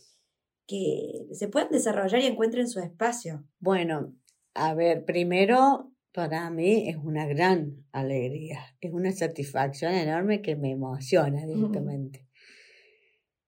[0.66, 3.45] que se puedan desarrollar y encuentren su espacio?
[3.59, 4.14] Bueno,
[4.55, 10.73] a ver, primero, para mí es una gran alegría, es una satisfacción enorme que me
[10.73, 12.27] emociona directamente.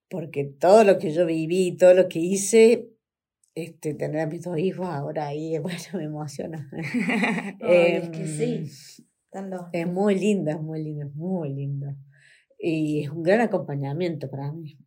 [0.09, 2.90] Porque todo lo que yo viví, todo lo que hice,
[3.55, 6.69] este, tener a mis dos hijos ahora ahí, bueno, me emociona.
[7.61, 9.03] Ay, es que sí.
[9.33, 11.87] Em, Es muy lindo, es muy lindo, es muy lindo.
[12.59, 14.77] Y es un gran acompañamiento para mí.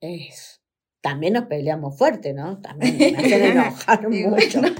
[0.00, 0.62] Es,
[1.00, 2.60] también nos peleamos fuerte, ¿no?
[2.60, 4.60] También me hacen enojar mucho.
[4.60, 4.74] bueno,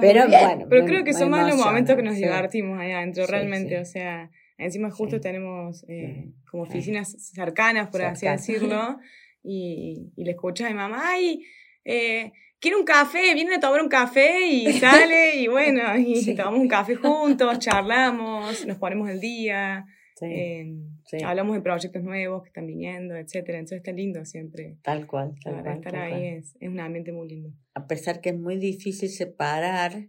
[0.00, 0.40] Pero bien.
[0.42, 0.66] bueno.
[0.68, 2.22] Pero me- creo que son más los momentos que nos sí.
[2.22, 3.76] divertimos ahí adentro, Sí, realmente.
[3.76, 3.82] sí.
[3.82, 8.98] O sea, encima justo tenemos eh, como oficinas cercanas, por así decirlo,
[9.42, 11.44] y, y le escuchas a mi mamá, ay,
[11.84, 14.66] eh, quiero un café, vienen a tomar un café y
[15.14, 16.34] sale, y bueno, y Sí.
[16.34, 19.84] tomamos un café juntos, charlamos, nos ponemos el día,
[20.18, 20.66] Sí, eh,
[21.04, 21.18] sí.
[21.22, 23.58] hablamos de proyectos nuevos que están viniendo, etcétera.
[23.58, 24.78] Entonces está lindo siempre.
[24.82, 25.76] Tal cual, tal verdad, cual.
[25.78, 26.22] estar tal ahí cual.
[26.24, 27.50] es, es un ambiente muy lindo.
[27.74, 30.08] A pesar que es muy difícil separar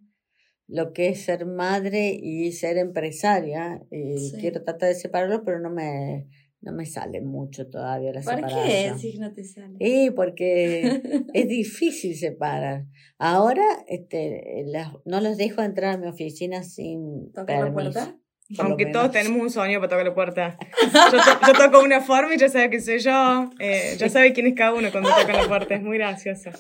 [0.70, 4.38] lo que es ser madre y ser empresaria, y Sí.
[4.40, 6.28] quiero tratar de separarlo, pero no me,
[6.62, 8.42] no me sale mucho todavía la ¿Por qué?
[8.50, 9.00] separación.
[9.00, 9.76] Si no te sale.
[9.80, 11.02] Y porque
[11.34, 12.86] es difícil separar.
[13.20, 18.18] Ahora este, las- no los dejo entrar a mi oficina sin ¿Tocar la puerta?
[18.56, 19.02] por Aunque menos.
[19.02, 20.58] todos tenemos un sueño para tocar la puerta.
[21.12, 23.50] Yo, to- yo toco una forma y ya sabe que soy yo.
[23.60, 25.76] Eh, ya sabe quién es cada uno cuando toca la puerta.
[25.76, 26.52] Es muy gracioso.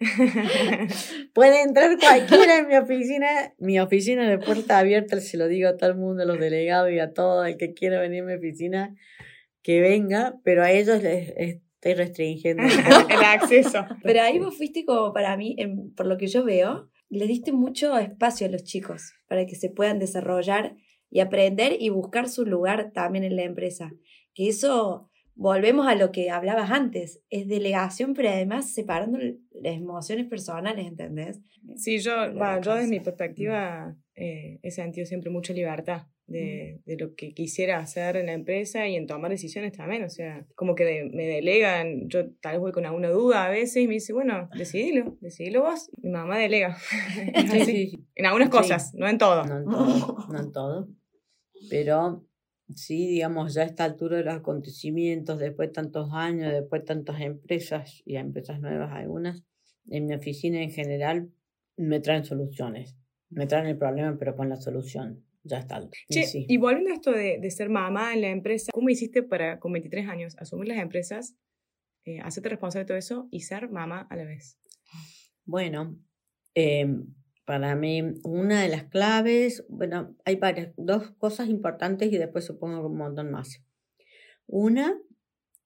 [1.34, 3.26] Puede entrar cualquiera en mi oficina.
[3.58, 6.90] Mi oficina de puerta abierta, se lo digo a todo el mundo, a los delegados
[6.90, 8.94] y a todo el que quiera venir a mi oficina,
[9.66, 12.62] que venga, pero a ellos les estoy restringiendo.
[13.10, 13.84] El acceso.
[14.04, 17.50] Pero ahí vos fuiste como para mí, en- por lo que yo veo, le diste
[17.50, 20.76] mucho espacio a los chicos para que se puedan desarrollar
[21.10, 23.90] y aprender y buscar su lugar también en la empresa.
[24.34, 30.26] Que eso, volvemos a lo que hablabas antes, es delegación, pero además separando las emociones
[30.26, 31.40] personales, ¿entendés?
[31.74, 32.12] Sí, yo,
[32.62, 37.78] yo desde mi perspectiva eh, he sentido siempre mucha libertad de, de lo que quisiera
[37.78, 40.02] hacer en la empresa y en tomar decisiones también.
[40.04, 43.50] O sea, como que de- me delegan, yo tal vez voy con alguna duda a
[43.50, 45.88] veces y me dice, bueno, decidilo, decidilo vos.
[46.02, 46.76] Mi mamá delega.
[47.64, 48.04] Sí.
[48.14, 48.52] En algunas Sí.
[48.52, 49.44] cosas, no en todo.
[49.44, 50.88] No en todo, no en todo.
[51.70, 52.24] Pero
[52.74, 56.86] sí, digamos, ya a esta altura de los acontecimientos, después de tantos años, después de
[56.86, 59.42] tantas empresas y empresas nuevas algunas,
[59.88, 61.30] en mi oficina en general
[61.76, 62.96] me traen soluciones.
[63.30, 65.24] Me traen el problema, pero con la solución.
[65.48, 65.88] Ya está.
[66.08, 66.46] Y Che, sí.
[66.48, 69.72] y volviendo a esto de, de ser mamá en la empresa, ¿cómo hiciste para, con
[69.72, 71.36] 23 años, asumir las empresas,
[72.04, 74.58] eh, hacerte responsable de todo eso y ser mamá a la vez?
[75.44, 75.98] Bueno,
[76.54, 82.44] em, para mí una de las claves, bueno, hay varias, dos cosas importantes y después
[82.44, 83.62] supongo un montón más.
[84.46, 84.98] Una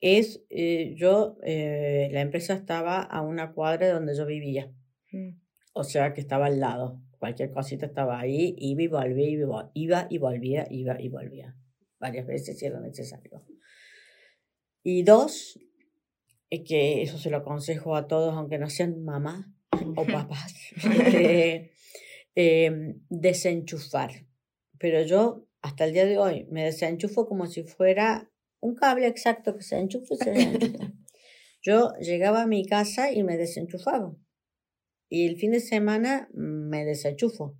[0.02, 4.72] es, eh, yo, eh, la empresa estaba a una cuadra de donde yo vivía,
[5.12, 5.40] Mm.
[5.72, 7.00] o sea que estaba al lado.
[7.20, 11.54] Cualquier cosita estaba ahí, iba y volvía, iba iba y volvía, iba y volvía.
[11.98, 13.44] Varias veces si era necesario.
[14.82, 15.60] Y dos,
[16.48, 19.44] es que eso se lo aconsejo a todos, aunque no sean mamás
[19.96, 21.72] o papás, este,
[22.34, 24.26] eh, desenchufar.
[24.78, 29.54] Pero yo, hasta el día de hoy, me desenchufo como si fuera un cable exacto
[29.54, 30.92] que se enchufa y se desenchufa.
[31.62, 34.16] Yo llegaba a mi casa y me desenchufaba.
[35.10, 37.58] Y el fin de semana me desenchufo.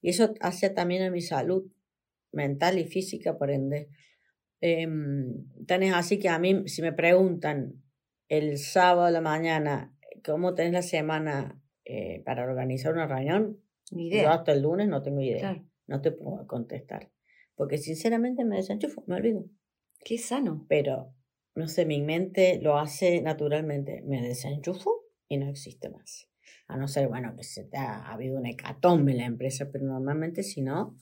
[0.00, 1.70] Y eso hace también a mi salud
[2.32, 3.90] mental y física, por ende.
[4.60, 7.82] Em, tan es así que a mí, si me preguntan
[8.28, 9.94] el sábado de la mañana,
[10.24, 13.60] ¿cómo tenés la semana eh, para organizar una reunión?
[13.90, 14.32] Ni Yo idea.
[14.32, 15.40] hasta el lunes no tengo idea.
[15.40, 15.66] Claro.
[15.88, 17.10] No te puedo contestar.
[17.56, 19.44] Porque sinceramente me desenchufo, me olvido.
[20.04, 20.64] Qué sano.
[20.68, 21.12] Pero,
[21.56, 24.02] no sé, mi mente lo hace naturalmente.
[24.06, 26.31] Me desenchufo y no existe más.
[26.72, 29.68] A no ser, bueno, que se te ha, ha habido una hecatombe en la empresa,
[29.70, 30.96] pero normalmente si no,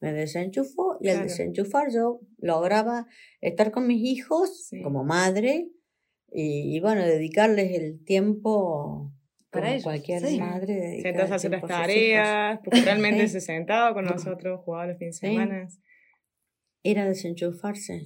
[0.00, 1.28] me desenchufo y al Claro.
[1.28, 3.06] desenchufar yo lograba
[3.40, 4.82] estar con mis hijos Sí.
[4.82, 5.68] como madre
[6.30, 9.12] y, y, bueno, dedicarles el tiempo
[9.50, 10.38] Para ellos, cualquier sí.
[10.38, 11.00] madre.
[11.02, 13.32] Sentarse a hacer las tareas, porque realmente Sí.
[13.34, 15.68] se sentaba con nosotros, jugaba los fines de semana.
[16.82, 18.04] Era desenchufarse.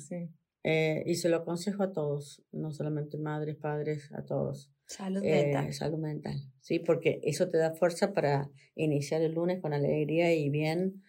[0.62, 4.70] Eh, y se lo aconsejo a todos, no solamente madres, padres, a todos.
[4.90, 5.72] Salud Eh, mental.
[5.72, 6.80] salud mental, ¿sí?
[6.80, 11.04] Porque eso te da fuerza para iniciar el lunes con alegría y bien.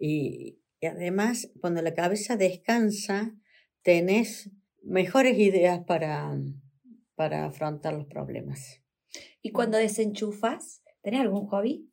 [0.00, 3.36] Y, y además, cuando la cabeza descansa,
[3.82, 4.50] tenés
[4.82, 6.36] mejores ideas para,
[7.14, 8.82] para afrontar los problemas.
[9.42, 11.88] Y cuando desenchufas, ¿tenés algún hobby?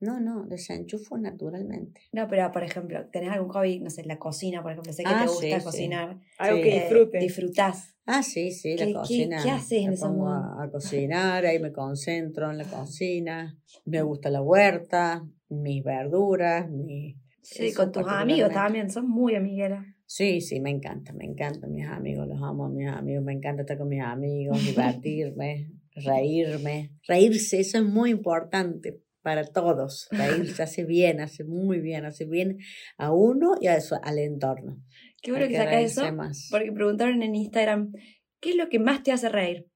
[0.00, 2.02] No, no, desenchufo naturalmente.
[2.12, 3.80] No, pero por ejemplo, ¿tenés algún hobby?
[3.80, 4.92] No sé, la cocina, por ejemplo.
[4.92, 5.64] Sé que Ah, te gusta sí.
[5.64, 6.20] cocinar.
[6.38, 6.62] Algo Sí.
[6.62, 7.18] que Eh, disfrute.
[7.18, 7.94] disfrutás.
[8.06, 9.42] Ah, sí, sí, ¿Qué- la qué- cocina.
[9.42, 13.58] qué haces en me pongo a, a cocinar, ahí me concentro en la cocina.
[13.86, 17.16] Me gusta la huerta, mis verduras, mi...
[17.40, 18.90] Sí, eso con tus amigos también.
[18.90, 19.86] Son muy amigueras.
[20.06, 23.62] Sí, sí, me encanta, me encantan mis amigos, los amo a mis amigos, me encanta
[23.62, 25.70] estar con mis amigos, divertirme.
[25.96, 26.90] reírme.
[27.06, 30.06] Reírse, eso es muy importante para todos.
[30.10, 32.58] Reírse hace bien, hace muy bien, hace bien
[32.98, 34.80] a uno y a su, al entorno.
[35.22, 36.48] Qué bueno Hay que que saca eso, más.
[36.50, 37.92] porque preguntaron en Instagram,
[38.40, 39.66] ¿qué es lo que más te hace reír?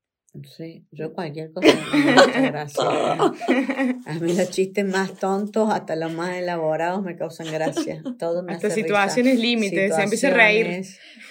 [0.57, 1.69] Sí, yo cualquier cosa
[2.43, 2.85] gracia.
[4.07, 8.03] A mí los chistes más tontos, hasta los más elaborados, me causan gracia.
[8.19, 8.87] Todo me Hasta hace risa.
[8.87, 10.85] situaciones límites, se empieza a reír.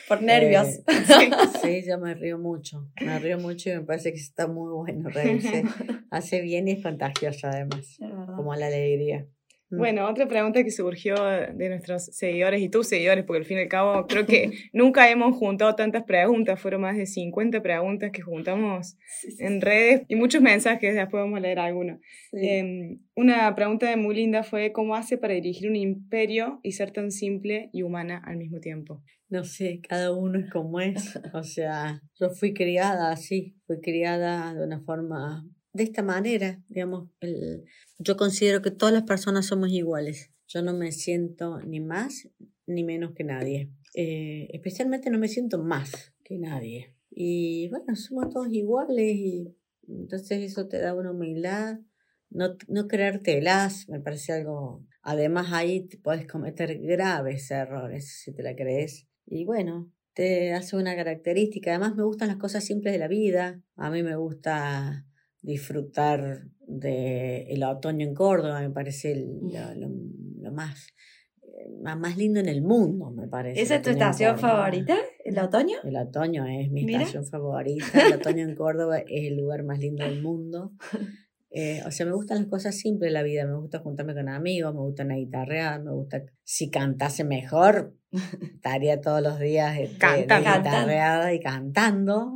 [0.07, 0.67] Por nervios.
[0.67, 0.83] eh,
[1.61, 2.87] sí, yo me río mucho.
[3.01, 5.63] Me río mucho y me parece que está muy bueno reírse.
[6.09, 7.97] Hace bien y es contagioso además,
[8.35, 9.27] como la alegría.
[9.69, 9.77] Mm.
[9.77, 13.61] Bueno, otra pregunta que surgió de nuestros seguidores y tus seguidores, porque al fin y
[13.61, 18.21] al cabo creo que nunca hemos juntado tantas preguntas, fueron más de 50 preguntas que
[18.21, 21.99] juntamos Sí, sí, en redes y muchos mensajes, después vamos a leer algunos.
[22.31, 22.39] sí.
[22.47, 27.11] Em, una pregunta muy linda fue, ¿cómo hace para dirigir un imperio y ser tan
[27.11, 29.01] simple y humana al mismo tiempo?
[29.29, 31.19] No sé, cada uno es como es.
[31.33, 35.45] O sea, yo fui criada así, fui criada de una forma,
[35.77, 37.09] de esta manera, digamos.
[37.99, 40.31] Yo considero que todas las personas somos iguales.
[40.47, 42.27] Yo no me siento ni más
[42.65, 43.71] ni menos que nadie.
[43.95, 46.95] Eh, especialmente no me siento más que nadie.
[47.09, 49.55] Y bueno, somos todos iguales y
[49.87, 51.79] entonces eso te da una humildad.
[52.29, 54.85] No, no creértelas, me parece algo...
[55.01, 59.07] Además ahí te puedes cometer graves errores si te la crees.
[59.25, 61.71] Y bueno, te hace una característica.
[61.71, 63.61] Además me gustan las cosas simples de la vida.
[63.75, 65.06] A mí me gusta
[65.47, 69.95] disfrutar del el otoño en Córdoba, me parece lo, lo-
[70.41, 70.87] lo más,
[71.43, 73.61] eh, más lindo en el mundo, me parece.
[73.61, 74.95] ¿Esa es tu estación favorita?
[75.23, 75.77] ¿El otoño?
[75.83, 76.99] El otoño es mi Mira.
[76.99, 77.85] estación favorita.
[78.07, 80.71] El otoño en Córdoba es el lugar más lindo del mundo.
[81.49, 83.45] Eh, o sea, me gustan las cosas simples de la vida.
[83.45, 86.23] Me gusta juntarme con amigos, me gusta una guitarrear, me gusta.
[86.43, 87.93] Si cantase mejor,
[88.41, 90.59] estaría todos los días este, Cantando.
[90.59, 92.33] guitarreada y cantando.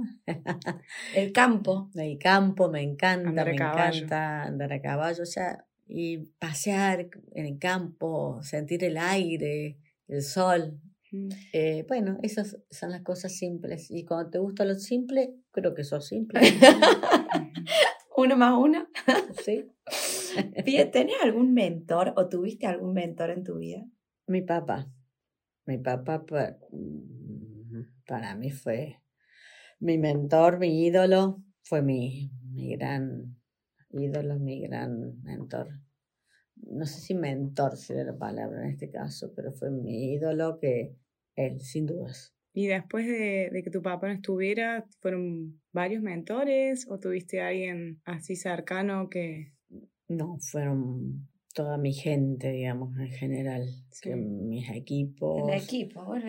[1.15, 1.89] El campo.
[1.95, 5.23] El campo me encanta, Andar a me encanta andar a caballo.
[5.23, 9.77] O sea, y pasear en el campo, sentir el aire,
[10.07, 10.79] el sol.
[11.11, 11.29] Mm.
[11.53, 13.91] Eh, bueno, esas son las cosas simples.
[13.91, 16.39] Y cuando te gusta lo simple, creo que sos simple.
[18.15, 18.87] Uno más uno.
[19.43, 19.71] ¿sí?
[20.63, 23.85] Pie, ¿Tenés algún mentor o tuviste algún mentor en tu vida?
[24.27, 24.87] Mi papá.
[25.65, 28.97] Mi papá pa- mm, para mí fue
[29.79, 33.35] mi mentor, mi ídolo, fue mi, mi gran
[33.89, 35.67] ídolo, mi gran mentor.
[36.55, 40.95] No sé si mentor sería la palabra en este caso, pero fue mi ídolo que
[41.35, 42.35] él, sin dudas.
[42.53, 47.47] Y después de, de que tu papá no estuviera, ¿fueron varios mentores o tuviste a
[47.47, 49.53] alguien así cercano que...
[50.09, 53.67] No, fueron toda mi gente, digamos, en general,
[54.01, 55.49] que mis equipos.
[55.49, 56.25] El equipo, bueno,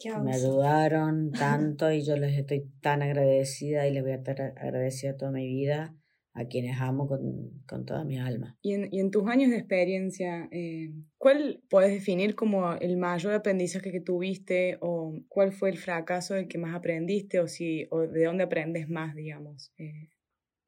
[0.00, 4.40] ¿qué me ayudaron tanto y yo les estoy tan agradecida y les voy a estar
[4.40, 5.94] agradecida toda mi vida
[6.34, 8.56] a quienes amo con, con toda mi alma.
[8.62, 13.34] Y en, y en tus años de experiencia, eh, ¿cuál puedes definir como el mayor
[13.34, 18.00] aprendizaje que tuviste o cuál fue el fracaso del que más aprendiste o, si, o
[18.00, 19.72] de dónde aprendes más, digamos?
[19.76, 20.08] Eh,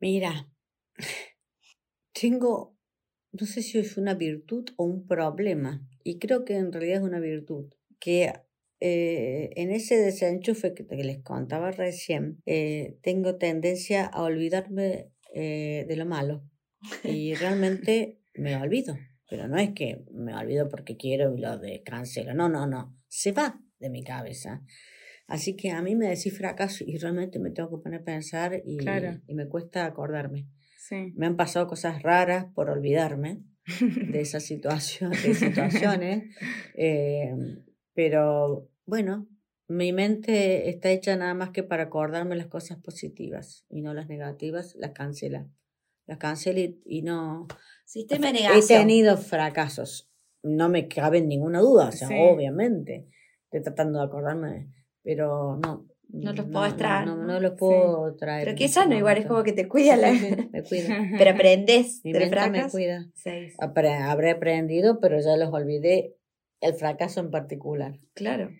[0.00, 0.50] Mira,
[2.12, 2.73] tengo,
[3.38, 7.02] no sé si es una virtud o un problema, y creo que en realidad es
[7.02, 8.32] una virtud, que
[8.80, 15.84] eh, en ese desenchufe que, que les contaba recién, eh, tengo tendencia a olvidarme eh,
[15.88, 16.44] de lo malo,
[17.02, 18.96] y realmente me olvido,
[19.28, 23.32] pero no es que me olvido porque quiero y lo cancelo, no, no, no, se
[23.32, 24.62] va de mi cabeza.
[25.26, 28.60] Así que a mí me decís fracaso y realmente me tengo que poner a pensar
[28.64, 29.22] y, Claro.
[29.26, 30.46] y me cuesta acordarme.
[30.88, 31.12] Sí.
[31.16, 33.42] Me han pasado cosas raras por olvidarme
[34.10, 36.34] de esas situación, de situaciones,
[36.76, 37.32] eh,
[37.94, 39.26] pero bueno,
[39.68, 44.08] mi mente está hecha nada más que para acordarme las cosas positivas y no las
[44.08, 45.48] negativas, las cancela.
[46.06, 47.46] Las cancela y, y no...
[47.86, 50.10] Sistema de He tenido fracasos,
[50.42, 52.14] no me cabe ninguna duda, o sea, Sí.
[52.18, 53.08] obviamente,
[53.44, 54.70] estoy tratando de acordarme,
[55.02, 55.86] pero no.
[56.10, 57.24] No los podés traer, No, ¿no?
[57.24, 58.44] no los puedo traer.
[58.44, 60.12] Pero qué este sano, igual es como que te cuida la...
[60.52, 61.08] Me cuida.
[61.18, 62.70] Pero aprendes Mi mente me fracaso.
[62.76, 63.06] cuida.
[63.14, 63.56] Seis.
[63.58, 66.14] Habré aprendido, pero ya los olvidé
[66.60, 67.98] el fracaso en particular.
[68.14, 68.50] Claro.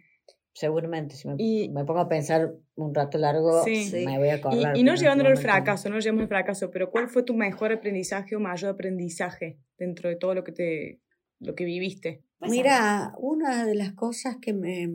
[0.53, 3.91] Seguramente, si me, Y- me pongo a pensar un rato largo, Sí.
[4.05, 4.77] Me voy a Y, acordar.
[4.77, 5.41] y no llevándolo al no.
[5.41, 10.09] fracaso, no llevamos al fracaso, pero ¿cuál fue tu mejor aprendizaje o mayor aprendizaje dentro
[10.09, 11.01] de todo lo que te
[11.41, 12.23] lo que viviste?
[12.41, 14.89] Mira, una de las cosas que me,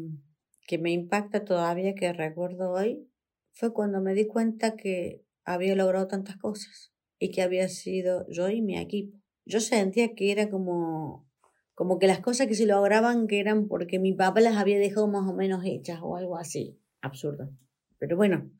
[0.70, 3.09] que me impacta todavía, que recuerdo hoy,
[3.53, 8.49] fue cuando me di cuenta que había logrado tantas cosas y que había sido yo
[8.49, 9.17] y mi equipo.
[9.47, 11.28] Yo sentía que era como,
[11.74, 15.07] como que las cosas que se lograban que eran porque mi papá las había dejado
[15.07, 16.80] más o menos hechas o algo así.
[17.01, 17.49] Absurdo.
[17.97, 18.51] Pero bueno,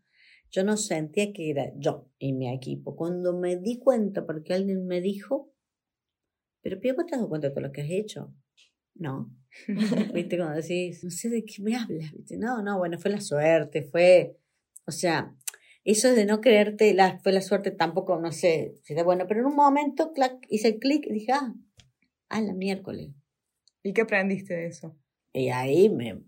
[0.49, 2.95] yo no sentía que era yo y mi equipo.
[2.95, 5.53] Cuando me di cuenta, porque alguien me dijo,
[6.64, 8.34] pero Pía, ¿vos te has dado cuenta de todo lo que has hecho?
[8.95, 9.30] No.
[10.14, 10.38] ¿Viste?
[10.38, 12.38] Cuando decís, no sé de qué me hablas, ¿viste?
[12.38, 14.38] No, no, bueno, fue la suerte, fue,
[14.86, 15.36] o sea,
[15.84, 19.41] eso de no creerte, la, fue la suerte tampoco, no sé, si da bueno, pero
[19.41, 21.54] en un momento, clac, hice el clic y dije, ah,
[22.30, 23.12] a la miércoles.
[23.84, 24.95] ¿Y qué aprendiste de eso?
[25.34, 26.22] Y ahí me,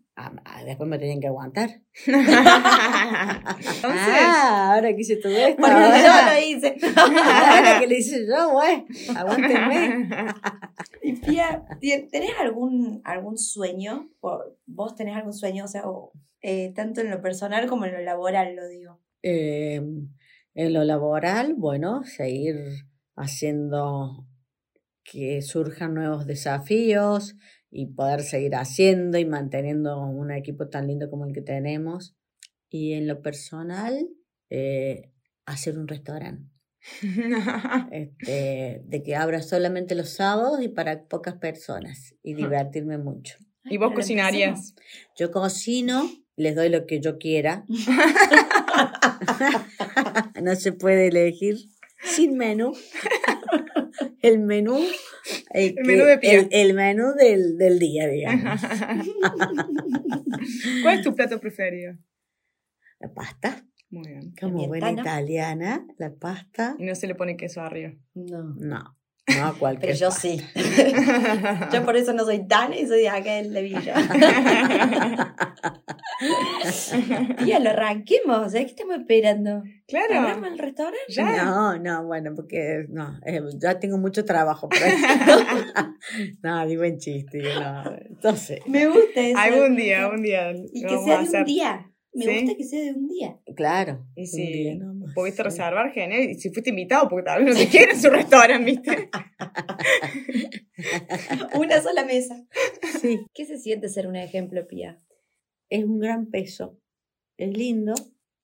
[0.66, 1.70] después me tenían que aguantar.
[2.06, 5.62] Entonces, ah, ahora que hice todo esto.
[5.62, 6.78] Porque yo lo hice.
[6.96, 10.08] ahora que le hice yo, güey, aguántenme.
[11.04, 14.10] Y ¿tien- ¿tenés algún, algún sueño?
[14.68, 15.66] ¿Vos tenés algún sueño?
[15.66, 15.84] O sea,
[16.42, 19.00] eh, tanto en lo personal como en lo laboral, lo digo.
[19.24, 19.82] Eh,
[20.54, 22.56] en lo laboral, bueno, seguir
[23.16, 24.28] haciendo
[25.04, 27.36] que surjan nuevos desafíos
[27.72, 32.16] y poder seguir haciendo y manteniendo un equipo tan lindo como el que tenemos.
[32.70, 34.08] Y en lo personal,
[34.50, 35.12] eh,
[35.46, 36.50] hacer un restaurante.
[37.92, 43.38] Este, de que abra solamente los sábados y para pocas personas y divertirme mucho.
[43.66, 44.74] ¿Y vos cocinarías?
[45.16, 47.66] Yo cocino, les doy lo que yo quiera.
[50.42, 51.58] no se puede elegir
[52.04, 52.74] sin menú.
[54.22, 54.78] El menú,
[55.54, 56.40] eh, El menú de pie.
[56.40, 58.62] el, el menú del, del día, digamos.
[60.84, 61.94] ¿Cuál es tu plato preferido?
[63.00, 64.34] La pasta, Muy bien.
[64.40, 66.76] como buena italiana, la pasta.
[66.78, 67.94] Y no se le pone queso arriba.
[68.14, 68.54] No.
[68.58, 68.98] No,
[69.28, 70.42] no a cualquier Pero yo sí.
[71.72, 73.96] Yo por eso no soy tan y soy del de Villa.
[77.44, 78.52] Tía, lo arranquemos.
[78.52, 79.64] ¿Sabes qué estamos esperando?
[79.88, 80.16] claro.
[80.16, 81.00] ¿Abramos el restaurante?
[81.10, 81.44] Ya.
[81.44, 84.70] No, no, bueno, porque no, eh, ya tengo mucho trabajo.
[84.70, 84.86] Pero...
[86.44, 87.42] no, digo en chiste.
[87.42, 89.38] No, entonces, Me gusta eso.
[89.38, 90.52] Algún día, algún día.
[90.74, 91.91] Y que sea de un día.
[92.14, 92.42] Me ¿Sí?
[92.42, 93.40] gusta que sea de un día.
[93.56, 94.06] claro.
[94.16, 95.44] Y un si día nomás, pudiste sí.
[95.44, 96.30] reservar, genial.
[96.30, 99.10] Y si fuiste invitado, porque tal vez no te quieren su restaurante, ¿viste?
[101.58, 102.46] Una sola mesa.
[103.02, 105.00] Sí, ¿Qué se siente ser un ejemplo, Pía?
[105.70, 106.78] es un gran peso.
[107.38, 107.94] Es lindo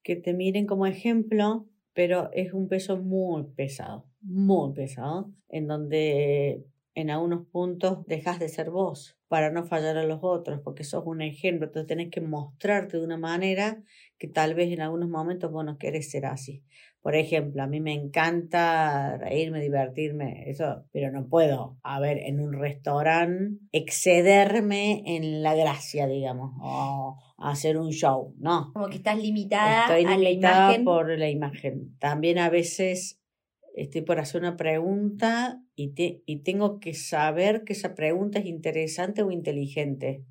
[0.01, 6.63] que te miren como ejemplo, pero es un peso muy pesado, muy pesado, en donde
[6.95, 11.03] en algunos puntos dejas de ser vos para no fallar a los otros, porque sos
[11.05, 13.84] un ejemplo, entonces tenés que mostrarte de una manera
[14.17, 16.63] que tal vez en algunos momentos vos no querés ser así.
[17.01, 22.41] Por ejemplo, a mí me encanta reírme, divertirme, eso, pero no puedo, a ver, en
[22.41, 28.71] un restaurante, excederme en la gracia, digamos, o hacer un show, no.
[28.73, 30.84] Como que estás limitada Estoy a la limitada imagen.
[30.86, 31.97] por la imagen.
[31.99, 33.21] También a veces
[33.78, 38.45] estoy por hacer una pregunta y, te- y tengo que saber que esa pregunta es
[38.45, 40.23] interesante o inteligente.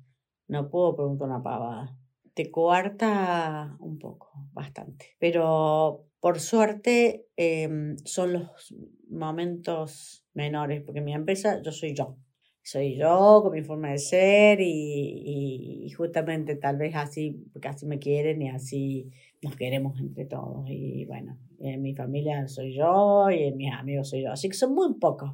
[0.47, 1.97] No puedo preguntar una pavada.
[2.33, 5.15] Te coarta un poco, bastante.
[5.19, 8.73] Pero por suerte em, son los
[9.09, 12.17] momentos menores, porque mi empresa yo soy yo.
[12.63, 17.97] Soy yo con mi forma de ser y justamente tal vez así, porque así me
[17.99, 19.09] quieren y así
[19.41, 20.65] nos queremos entre todos.
[20.69, 24.31] Y bueno, en mi familia soy yo y en mis amigos soy yo.
[24.31, 25.31] Así que son muy pocos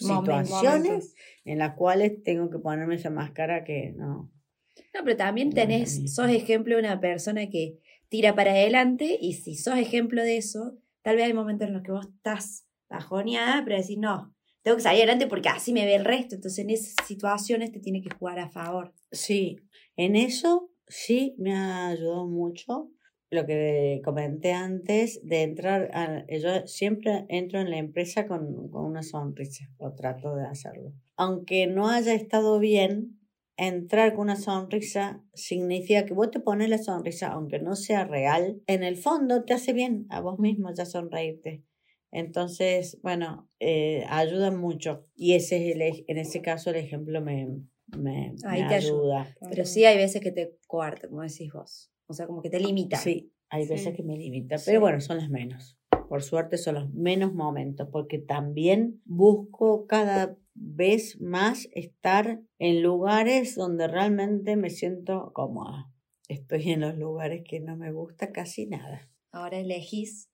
[0.00, 0.48] Momentos.
[0.48, 4.32] situaciones en las cuales tengo que ponerme esa máscara que no.
[4.94, 9.54] No, pero también tenés, sos ejemplo de una persona que tira para adelante y si
[9.54, 13.76] sos ejemplo de eso, tal vez hay momentos en los que vos estás bajoneada, pero
[13.76, 16.34] decís, no, tengo que salir adelante porque así me ve el resto.
[16.34, 18.94] Entonces en esas situaciones te tiene que jugar a favor.
[19.12, 19.56] Sí,
[19.96, 22.90] en eso sí me ha ayudado mucho
[23.30, 28.84] lo que comenté antes de entrar, a, yo siempre entro en la empresa con, con
[28.84, 30.92] una sonrisa o trato de hacerlo.
[31.16, 33.20] Aunque no haya estado bien,
[33.56, 38.62] entrar con una sonrisa significa que vos te pones la sonrisa, aunque no sea real,
[38.66, 41.62] en el fondo te hace bien a vos mismo ya sonreírte.
[42.10, 45.06] Entonces, bueno, eh, ayuda mucho.
[45.14, 47.46] Y ese es el, en ese caso el ejemplo me,
[47.96, 49.22] me, Ahí me te ayuda.
[49.22, 49.36] ayuda.
[49.50, 51.89] Pero sí hay veces que te coarta, como decís vos.
[52.10, 52.96] O sea, como que te limita.
[52.96, 53.92] Sí, hay veces Sí.
[53.94, 54.64] que me limita, Sí.
[54.66, 55.78] pero bueno, son las menos.
[56.08, 63.54] Por suerte son los menos momentos, porque también busco cada vez más estar en lugares
[63.54, 65.92] donde realmente me siento cómoda.
[66.28, 69.08] Estoy en los lugares que no me gusta casi nada.
[69.30, 70.28] Ahora elegís.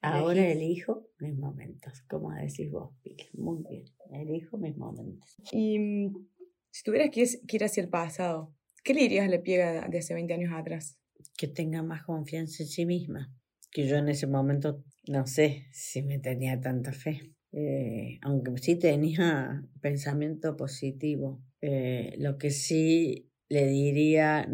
[0.00, 0.62] Ahora Elegís.
[0.62, 2.94] elijo mis momentos, como decís vos.
[3.34, 5.36] Muy bien, elijo mis momentos.
[5.52, 6.26] Y mm,
[6.70, 9.86] si tuvieras que ir, que ir hacia el pasado, ¿qué le dirías a la piega
[9.88, 10.98] de hace 20 años atrás?
[11.36, 13.32] Que tenga más confianza en sí misma.
[13.70, 17.32] Que yo en ese momento no sé si me tenía tanta fe.
[17.52, 21.42] Eh, aunque sí tenía pensamiento positivo.
[21.60, 24.46] Eh, lo que sí le diría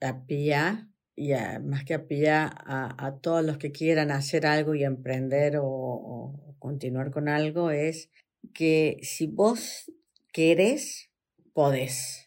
[0.00, 4.46] a Pia y a- más que a Pía, a, a todos los que quieran hacer
[4.46, 8.10] algo y emprender o, o continuar con algo, es
[8.54, 9.90] que si vos
[10.32, 11.10] querés,
[11.52, 12.25] podés.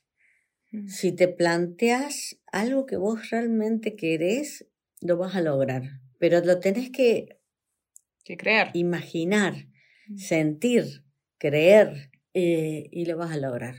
[0.71, 0.87] Mm.
[0.87, 4.67] Si te planteas algo que vos realmente querés,
[5.01, 5.83] lo vas a lograr.
[6.19, 7.39] Pero lo tenés que
[8.23, 8.69] Que creer.
[8.73, 9.53] imaginar,
[10.07, 10.17] Mm.
[10.17, 11.03] sentir,
[11.37, 13.75] creer eh, y lo vas a lograr.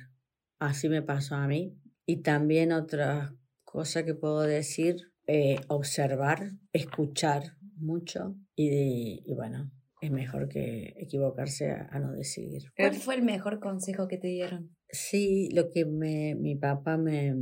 [0.58, 1.76] Así me pasó a mí.
[2.06, 3.34] Y también otra
[3.64, 9.70] cosa que puedo decir, eh, observar, escuchar mucho y, y bueno,
[10.00, 12.62] es mejor que equivocarse a, a no decidir.
[12.76, 14.76] ¿Cuál fue el mejor consejo que te dieron?
[14.92, 17.34] Sí, lo que me, mi papá me,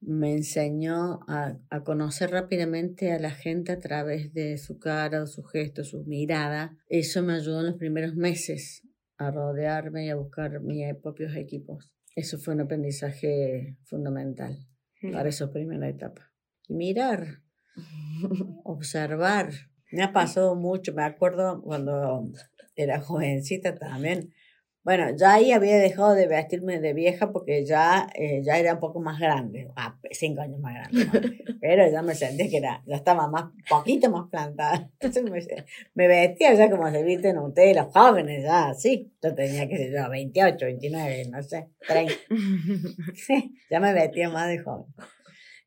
[0.00, 5.42] me enseñó a, a conocer rápidamente a la gente a través de su cara, su
[5.44, 6.76] gesto, su mirada.
[6.88, 8.82] Eso me ayudó en los primeros meses
[9.16, 11.92] a rodearme y a buscar mis propios equipos.
[12.16, 14.66] Eso fue un aprendizaje fundamental
[15.02, 15.12] Mm.
[15.12, 16.30] para esa primera etapa.
[16.68, 17.42] Y mirar,
[18.64, 19.50] observar.
[19.90, 22.30] Me ha pasado mucho, me acuerdo cuando
[22.76, 24.32] era jovencita también.
[24.84, 28.80] Bueno, ya ahí había dejado de vestirme de vieja porque ya, eh, ya era un
[28.80, 31.12] poco más grande, ah, cinco años más grande, ¿no?
[31.60, 34.90] pero ya me sentía que era, ya estaba más, poquito más plantada.
[35.00, 35.40] Entonces me,
[35.94, 39.12] me vestía ya como se visten ustedes, los jóvenes, ya así.
[39.22, 42.12] Yo tenía que ser yo, 28, 29, no sé, 30.
[43.14, 44.92] Sí, ya me vestía más de joven.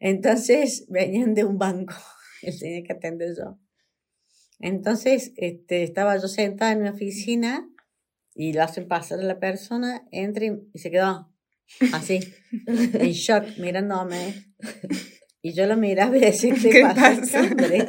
[0.02, 1.96] Entonces venían de un banco,
[2.42, 3.58] él tenía que atender yo.
[4.60, 7.70] Entonces este, estaba yo sentada en mi oficina
[8.36, 11.32] y lo hacen pasar a la persona, entra y, y se quedó
[11.94, 12.20] así,
[12.68, 14.34] en shock, mirándome.
[15.42, 17.12] Y yo lo miraba y decía, ¿qué, ¿Qué pasa?
[17.14, 17.42] este pasa?
[17.42, 17.86] hombre?".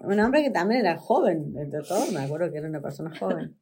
[0.04, 3.58] Un hombre que también era joven, entre todos, me acuerdo que era una persona joven.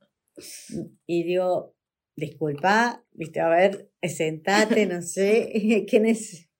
[1.07, 1.75] Y digo,
[2.17, 6.51] disculpa, viste, a ver, sentate, no sé, ¿quién es?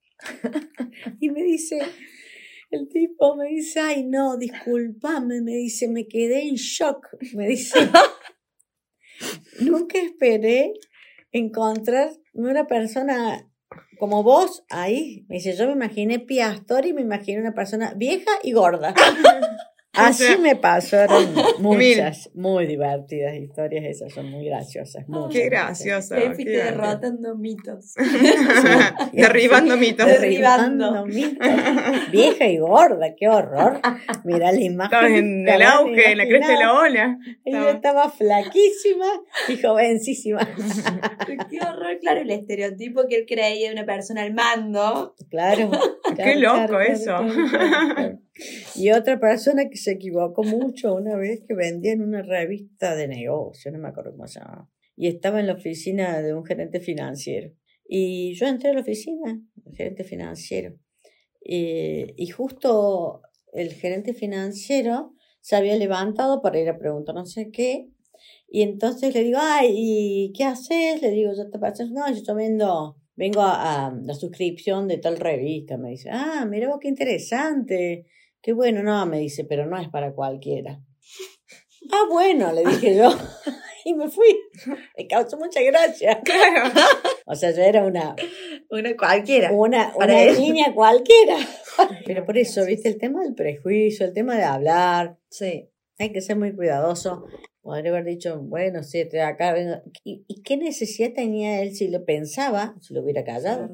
[1.21, 1.81] Y me dice,
[2.71, 7.79] el tipo me dice, ay no, discúlpame, me dice, me quedé en shock, me dice,
[9.61, 10.73] nunca esperé
[11.33, 13.51] encontrar una persona
[13.99, 15.25] como vos ahí.
[15.29, 18.95] Me dice, yo me imaginé Piastori, me imaginé una persona vieja y gorda.
[19.97, 25.09] Así sea, me pasaron muchas, muy divertidas historias, esas son muy graciosas.
[25.09, 25.33] muchas,
[25.83, 25.91] Qué
[26.35, 26.65] fuiste divertido.
[26.65, 27.95] derrotando mitos.
[29.13, 30.07] Derribando mitos.
[30.07, 31.07] Derribando.
[31.07, 31.49] Mitos.
[32.11, 33.81] Vieja y gorda, qué horror.
[34.25, 34.85] Mira la imagen.
[34.95, 37.19] Estabas en el auge, en la cresta de la ola.
[37.45, 39.07] Ella Estaba- estaba flaquísima
[39.49, 40.49] y jovencísima.
[41.51, 45.15] Qué horror, claro, el estereotipo que él creía de una persona al mando.
[45.31, 45.71] Claro.
[46.25, 47.17] Qué loco eso.
[48.75, 53.07] Y otra persona que se equivocó mucho una vez que vendía en una revista de
[53.07, 54.69] negocio, no me acuerdo cómo se llamaba.
[54.97, 57.53] Y estaba en la oficina de un gerente financiero.
[57.87, 60.75] Y yo entré a la oficina, el gerente financiero.
[61.41, 67.51] Y, y justo el gerente financiero se había levantado para ir a preguntar no sé
[67.53, 67.89] qué.
[68.49, 71.03] Y entonces le digo, ay, ¿y qué haces?
[71.03, 74.99] Le digo, yo te pasas, no, yo estoy viendo, vengo a, a la suscripción de
[74.99, 75.77] tal revista.
[75.77, 78.07] Me dice, ah, mira vos qué interesante.
[78.43, 80.81] Qué bueno, no, me dice, pero no es para cualquiera.
[81.93, 83.11] Ah, bueno, le dije yo.
[83.87, 84.35] Y me fui.
[84.97, 86.19] Me causó mucha gracia.
[86.25, 86.71] Claro.
[87.27, 88.17] O sea, yo era una,
[88.71, 89.53] Una cualquiera.
[89.53, 90.39] una, una él.
[90.41, 91.37] niña cualquiera.
[92.07, 95.69] Pero por eso, viste, el tema del prejuicio, el tema de hablar, Sí.
[95.99, 97.27] hay que ser muy cuidadoso.
[97.65, 99.55] Podría haber dicho, bueno, sí, estoy acá.
[99.55, 99.77] vengo.
[100.05, 103.71] ¿Y, y qué necesidad tenía él si lo pensaba, si lo hubiera callado?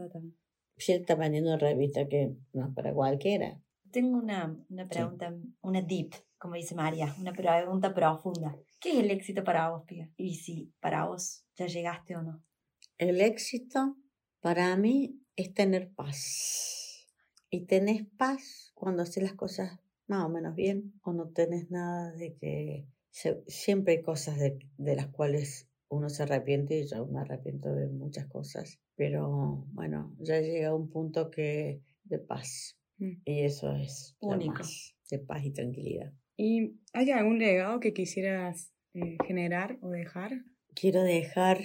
[0.76, 3.60] Si él está vendiendo una revista que no es para cualquiera.
[3.90, 8.56] Tengo una, una pregunta, una deep, como dice María, una pregunta profunda.
[8.80, 10.08] ¿Qué es el éxito para vos, Pía?
[10.16, 12.44] Y si para vos ya llegaste o no.
[12.96, 13.96] El éxito
[14.40, 17.08] para mí es tener paz.
[17.50, 22.12] Y tenés paz cuando haces las cosas más o menos bien o no tenés nada
[22.12, 22.86] de que...
[23.10, 27.72] se- siempre hay cosas de, de las cuales uno se arrepiente y yo me arrepiento
[27.74, 28.78] de muchas cosas.
[28.96, 32.78] Pero bueno, ya he llegado a un punto que de paz.
[32.98, 33.12] Mm.
[33.24, 34.62] Y eso es Único.
[35.10, 36.12] de paz y tranquilidad.
[36.36, 40.32] ¿Y hay algún legado que quisieras eh, generar o dejar?
[40.74, 41.58] quiero dejar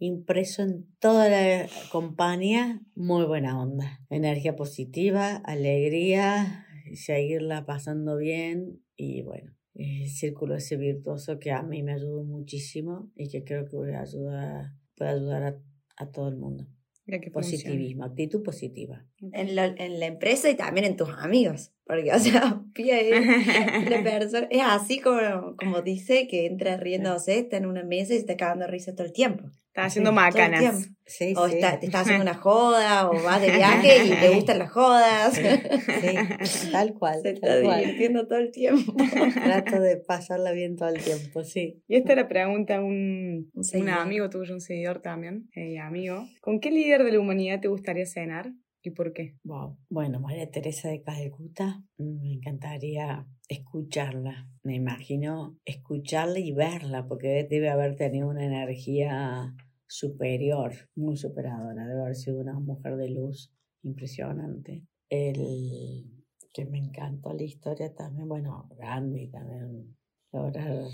[0.00, 9.22] impreso en toda la compañía muy buena onda, energía positiva, alegría, seguirla pasando bien y
[9.22, 13.76] bueno, el círculo ese virtuoso que a mí me ayudó muchísimo y que creo que
[13.76, 15.58] voy a ayudar, puede ayudar a,
[15.96, 16.66] a todo el mundo.
[17.06, 17.62] Que funciona.
[17.62, 19.06] Positivismo, actitud positiva.
[19.32, 21.72] En la, en la empresa y también en tus amigos.
[21.86, 27.38] Porque, o sea, Pía es una persona, es así como, como dice, que entra riéndose,
[27.38, 29.50] está en una mesa y se está cagando de risa todo el tiempo.
[29.78, 30.88] Estás haciendo macanas.
[31.06, 31.54] Sí, O sí.
[31.54, 35.34] está- te estás haciendo una joda, o vas de viaje y te gustan las jodas.
[35.34, 37.20] Sí, tal cual.
[37.22, 37.80] Se está tal cual.
[37.80, 38.94] divirtiendo todo el tiempo.
[39.34, 41.82] Trato de pasarla bien todo el tiempo, sí.
[41.88, 46.26] Y esta la pregunta un, Un amigo tuyo, un seguidor también, eh, amigo.
[46.40, 48.52] ¿Con qué líder de la humanidad te gustaría cenar
[48.82, 49.36] y por qué?
[49.44, 49.78] Wow.
[49.88, 54.46] Bueno, María Teresa de Calcuta, mm, me encantaría escucharla.
[54.62, 59.54] Me imagino escucharla y verla, porque debe haber tenido una energía
[59.88, 61.86] superior, muy superadora.
[61.86, 64.84] Debe haber sido una mujer de luz impresionante.
[65.08, 66.04] El
[66.52, 69.96] que me encantó la historia también, bueno, Gandhi también,
[70.32, 70.84] lograr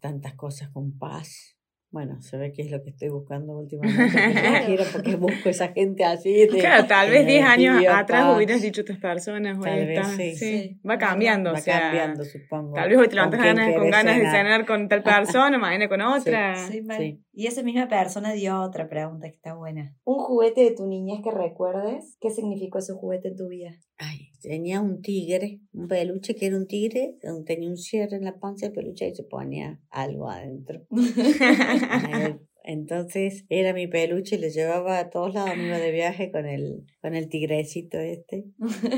[0.00, 1.56] tantas cosas con paz.
[1.90, 4.02] Bueno, se ve que es lo que estoy buscando últimamente.
[4.02, 6.32] no quiero porque busco esa gente así.
[6.32, 9.98] de- Claro, tal vez 10 años energía, atrás hubieras dicho estas personas, hoy Tal vez
[10.00, 10.34] está- sí.
[10.36, 10.80] Sí.
[10.88, 12.74] Va cambiando, Va o sea, cambiando, supongo.
[12.74, 14.66] tal vez hoy te ¿Con levantas ganas, con ganas de cenar?
[14.66, 16.56] con tal persona, mañana con otra.
[16.56, 16.82] Sí.
[16.98, 17.23] Sí.
[17.36, 19.96] Y esa misma persona dio otra pregunta que está buena.
[20.04, 23.72] Un juguete de tu niñez que recuerdes, ¿qué significó ese juguete en tu vida?
[23.98, 28.38] Ay, tenía un tigre, un peluche que era un tigre, tenía un cierre en la
[28.38, 30.86] panza del peluche y se ponía algo adentro.
[32.62, 36.46] Entonces era mi peluche y lo llevaba a todos lados, me iba de viaje con
[36.46, 38.46] el, con el tigrecito este.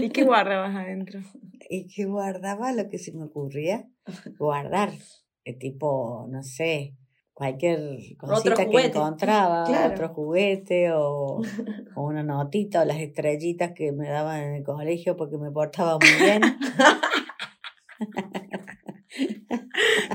[0.01, 1.21] ¿Y qué guardabas adentro?
[1.71, 3.89] Y que guardaba lo que se me ocurría
[4.39, 4.93] guardar.
[5.45, 6.97] Eh, tipo, no sé,
[7.37, 9.93] cualquier cosita que encontraba, Claro.
[9.93, 11.43] otro juguete o,
[11.95, 15.99] o una notita o las estrellitas que me daban en el colegio porque me portaba
[15.99, 16.41] muy bien.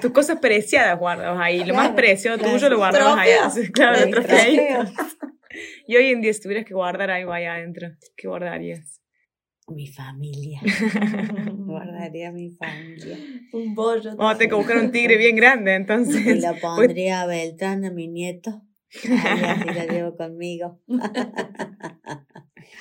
[0.01, 1.63] Tus cosas preciadas guardabas ahí.
[1.63, 2.53] Lo más preciado claro.
[2.53, 3.67] tuyo lo guardabas ahí.
[3.71, 4.55] Claro, trofeos.
[4.55, 4.89] trofeos.
[5.85, 9.00] Y hoy en día, si tuvieras que guardar algo ahí adentro, ¿qué guardarías?
[9.71, 10.61] Mi familia.
[11.55, 13.17] Guardaría mi familia.
[13.53, 14.15] Un bollo.
[14.15, 16.41] Vamos a tener que buscar un tigre bien grande, Y entonces.
[16.43, 18.61] lo pondría a Beltrán, a mi nieto.
[19.09, 20.79] Ahí así lo llevo conmigo.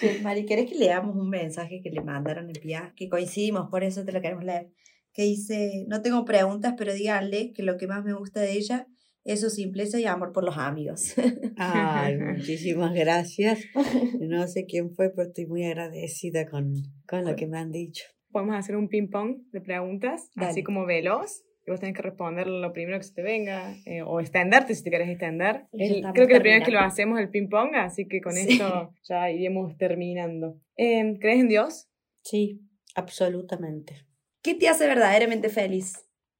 [0.00, 2.92] Sí, Mari, ¿querés que leamos un mensaje que le mandaron en viaje?
[2.96, 4.70] Que coincidimos, por eso te lo queremos leer.
[5.12, 8.86] Que dice, no tengo preguntas, pero díganle que lo que más me gusta de ella
[9.24, 11.14] es su simpleza y amor por los amigos.
[11.56, 13.60] Ay, muchísimas gracias.
[14.20, 16.72] No sé quién fue, pero estoy muy agradecida con,
[17.08, 18.04] con lo que me han dicho.
[18.30, 20.64] Podemos hacer un ping-pong de preguntas, así Dale.
[20.64, 21.42] como veloz.
[21.66, 24.82] Y vos tenés que responder lo primero que se te venga, eh, o extenderte si
[24.82, 25.66] te querés extender.
[25.72, 28.46] El- creo que la primera vez que lo hacemos el ping-pong, así que con Sí.
[28.52, 30.58] esto ya iremos terminando.
[30.76, 31.88] Eh, ¿Crees en Dios?
[32.22, 32.60] Sí,
[32.94, 34.06] absolutamente.
[34.42, 35.92] ¿Qué te hace verdaderamente feliz?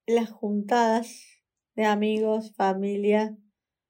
[0.07, 1.30] Las juntadas
[1.81, 3.37] de amigos, familia,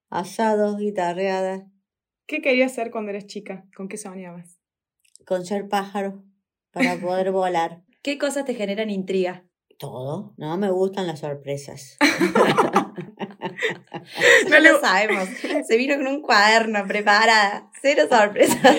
[0.09, 1.65] asados, guitarreadas,
[2.27, 3.67] ¿Qué querías ser cuando eras chica?
[3.75, 4.61] ¿Con qué soñabas?
[5.27, 6.25] con ser pájaro
[6.71, 7.83] para poder volar.
[8.03, 9.47] ¿Qué cosas te generan intriga?
[9.79, 11.97] Todo, no me gustan las sorpresas.
[14.49, 15.29] No lo sabemos.
[15.67, 17.71] Se vino con un cuaderno preparada.
[17.83, 18.77] Cero sorpresas.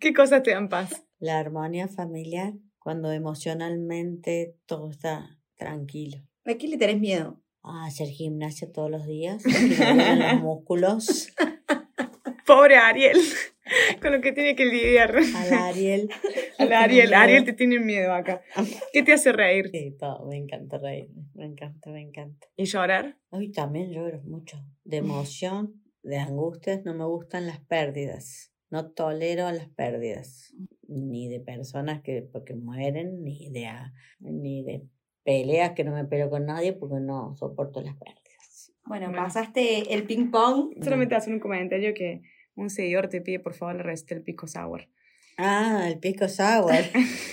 [0.00, 1.04] ¿Qué cosas te dan paz?
[1.18, 6.18] La armonía familiar, cuando emocionalmente todo está tranquilo.
[6.46, 7.40] ¿A qué le tenés miedo?
[7.68, 11.32] a hacer gimnasia todos los días, duelen los músculos,
[12.46, 13.18] Pobre Ariel,
[14.00, 15.16] con lo que tiene que lidiar.
[15.34, 16.08] al Ariel.
[16.58, 18.40] Al Ariel, Ariel te tiene miedo acá.
[18.92, 19.68] ¿Qué te hace reír?
[19.72, 22.46] Sí, todo, me encanta reírme, me encanta, me encanta.
[22.56, 23.18] ¿Y llorar?
[23.30, 29.50] Hoy también lloro mucho, de emoción, de angustias, no me gustan las pérdidas, no tolero
[29.50, 30.54] las pérdidas,
[30.88, 34.86] ni de personas que porque mueren, ni de, a- ni de
[35.26, 38.72] peleas que no me peleo con nadie porque no soporto las pérdidas.
[38.86, 39.22] Bueno, Bueno.
[39.24, 40.72] pasaste el ping pong.
[40.82, 42.22] Solamente hacer un comentario que
[42.54, 44.88] un seguidor te pide por favor la receta del pico sour.
[45.38, 46.72] Ah, el pisco sour.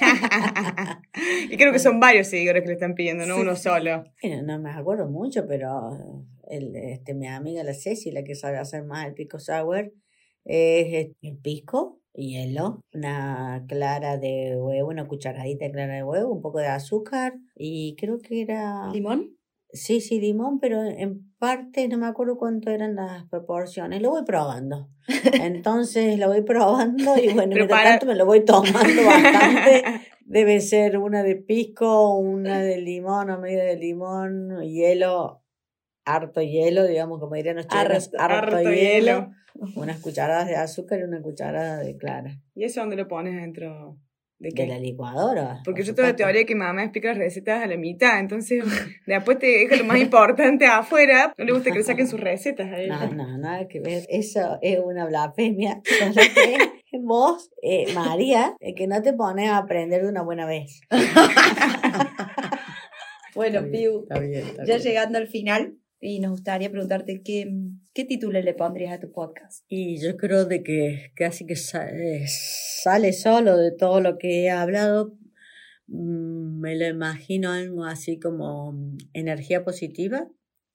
[1.50, 3.41] y creo que son varios seguidores que le están pidiendo, no Sí.
[3.41, 4.04] uno solo.
[4.22, 8.58] Bueno, no me acuerdo mucho, pero el, este, mi amiga la Ceci, la que sabe
[8.58, 9.94] hacer más el pisco sour,
[10.46, 16.41] es el pisco, hielo, una clara de huevo, una cucharadita de clara de huevo, un
[16.41, 18.89] poco de azúcar y creo que era...
[18.91, 19.36] ¿Limón?
[19.76, 24.03] Sí, sí, limón, pero en parte no me acuerdo cuánto eran las proporciones.
[24.03, 24.89] Lo voy probando.
[25.34, 28.72] Entonces lo voy probando y bueno, mientras para- tanto me lo voy tomando
[29.05, 29.84] bastante.
[30.26, 35.43] Debe ser una de pisco, una de limón o media de limón, hielo,
[36.06, 39.32] harto hielo, digamos, como dirían los chilenos, Harto- harto, harto hielo,
[39.76, 42.39] unas cucharadas de azúcar y una cucharada de clara.
[42.56, 43.97] ¿Y eso dónde lo pones dentro
[44.39, 44.68] de De qué?
[44.68, 45.62] la licuadora.
[45.64, 48.64] Porque por yo tengo la teoría que mamá explica las recetas a la mitad, entonces
[49.06, 51.34] después te deja lo más importante afuera.
[51.38, 53.06] No le gusta que le saquen sus recetas a ella.
[53.06, 54.04] No, no, nada que ver.
[54.10, 55.82] Eso es una blasfemia.
[57.01, 60.82] Vos, eh, María, que no te pones a aprender de una buena vez.
[63.36, 64.80] Bueno, Piu, Está bien, está ya bien.
[64.88, 65.74] llegando al final,
[66.04, 67.49] y nos gustaría preguntarte qué,
[67.93, 69.64] ¿qué título le pondrías a tu podcast?
[69.70, 74.49] Y yo creo de que casi que eh, sale solo de todo lo que he
[74.49, 75.18] hablado.
[75.88, 80.28] Mm, me lo imagino algo así como mm, energía positiva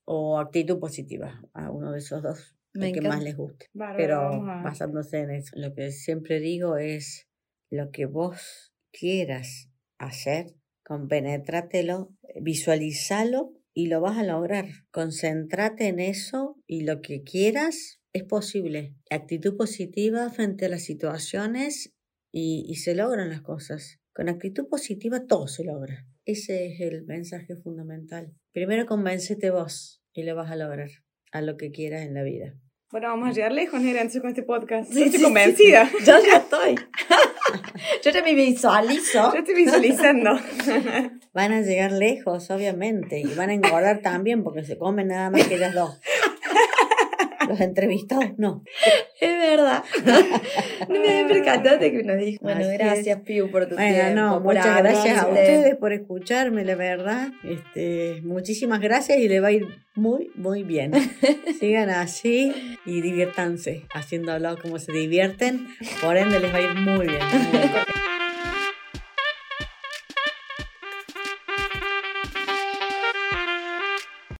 [0.05, 3.66] o actitud positiva, a uno de esos dos, el que más les guste.
[3.99, 7.29] Pero basándose en eso, lo que siempre digo es
[7.70, 14.66] lo que vos quieras hacer, compenétratelo, visualízalo y lo vas a lograr.
[14.91, 18.97] Concéntrate en eso y lo que quieras es posible.
[19.09, 21.95] Actitud positiva frente a las situaciones
[22.33, 24.01] y, y se logran las cosas.
[24.12, 26.09] Con actitud positiva todo se logra.
[26.24, 28.35] Ese es el mensaje fundamental.
[28.53, 30.91] Primero convéncete vos y lo vas a lograr
[31.31, 32.59] a lo que quieras en la vida.
[32.91, 34.91] Bueno, vamos a llegar lejos, Nerenzo, con este podcast.
[34.97, 35.91] estoy convencida.
[36.07, 36.74] Yo ya estoy.
[38.03, 39.30] Yo ya me visualizo.
[39.30, 40.39] Yo estoy visualizando.
[41.34, 45.47] Van a llegar lejos, obviamente, y van a engordar también porque se comen nada más
[45.47, 46.01] que ellas dos.
[47.49, 48.62] Los entrevistados, no.
[49.20, 49.84] Es verdad.
[50.88, 52.38] No me percatado de que nos dijo.
[52.42, 57.28] Bueno, gracias, Piu, por tu bueno, No, muchas gracias a ustedes por escucharme, la verdad.
[57.44, 60.92] Este, muchísimas gracias y le va a ir muy, muy bien.
[61.61, 65.66] Sigan así y diviértanse haciéndolo como se divierten.
[66.01, 67.18] Por ende, les va a ir muy bien.
[67.53, 67.84] Muy bien.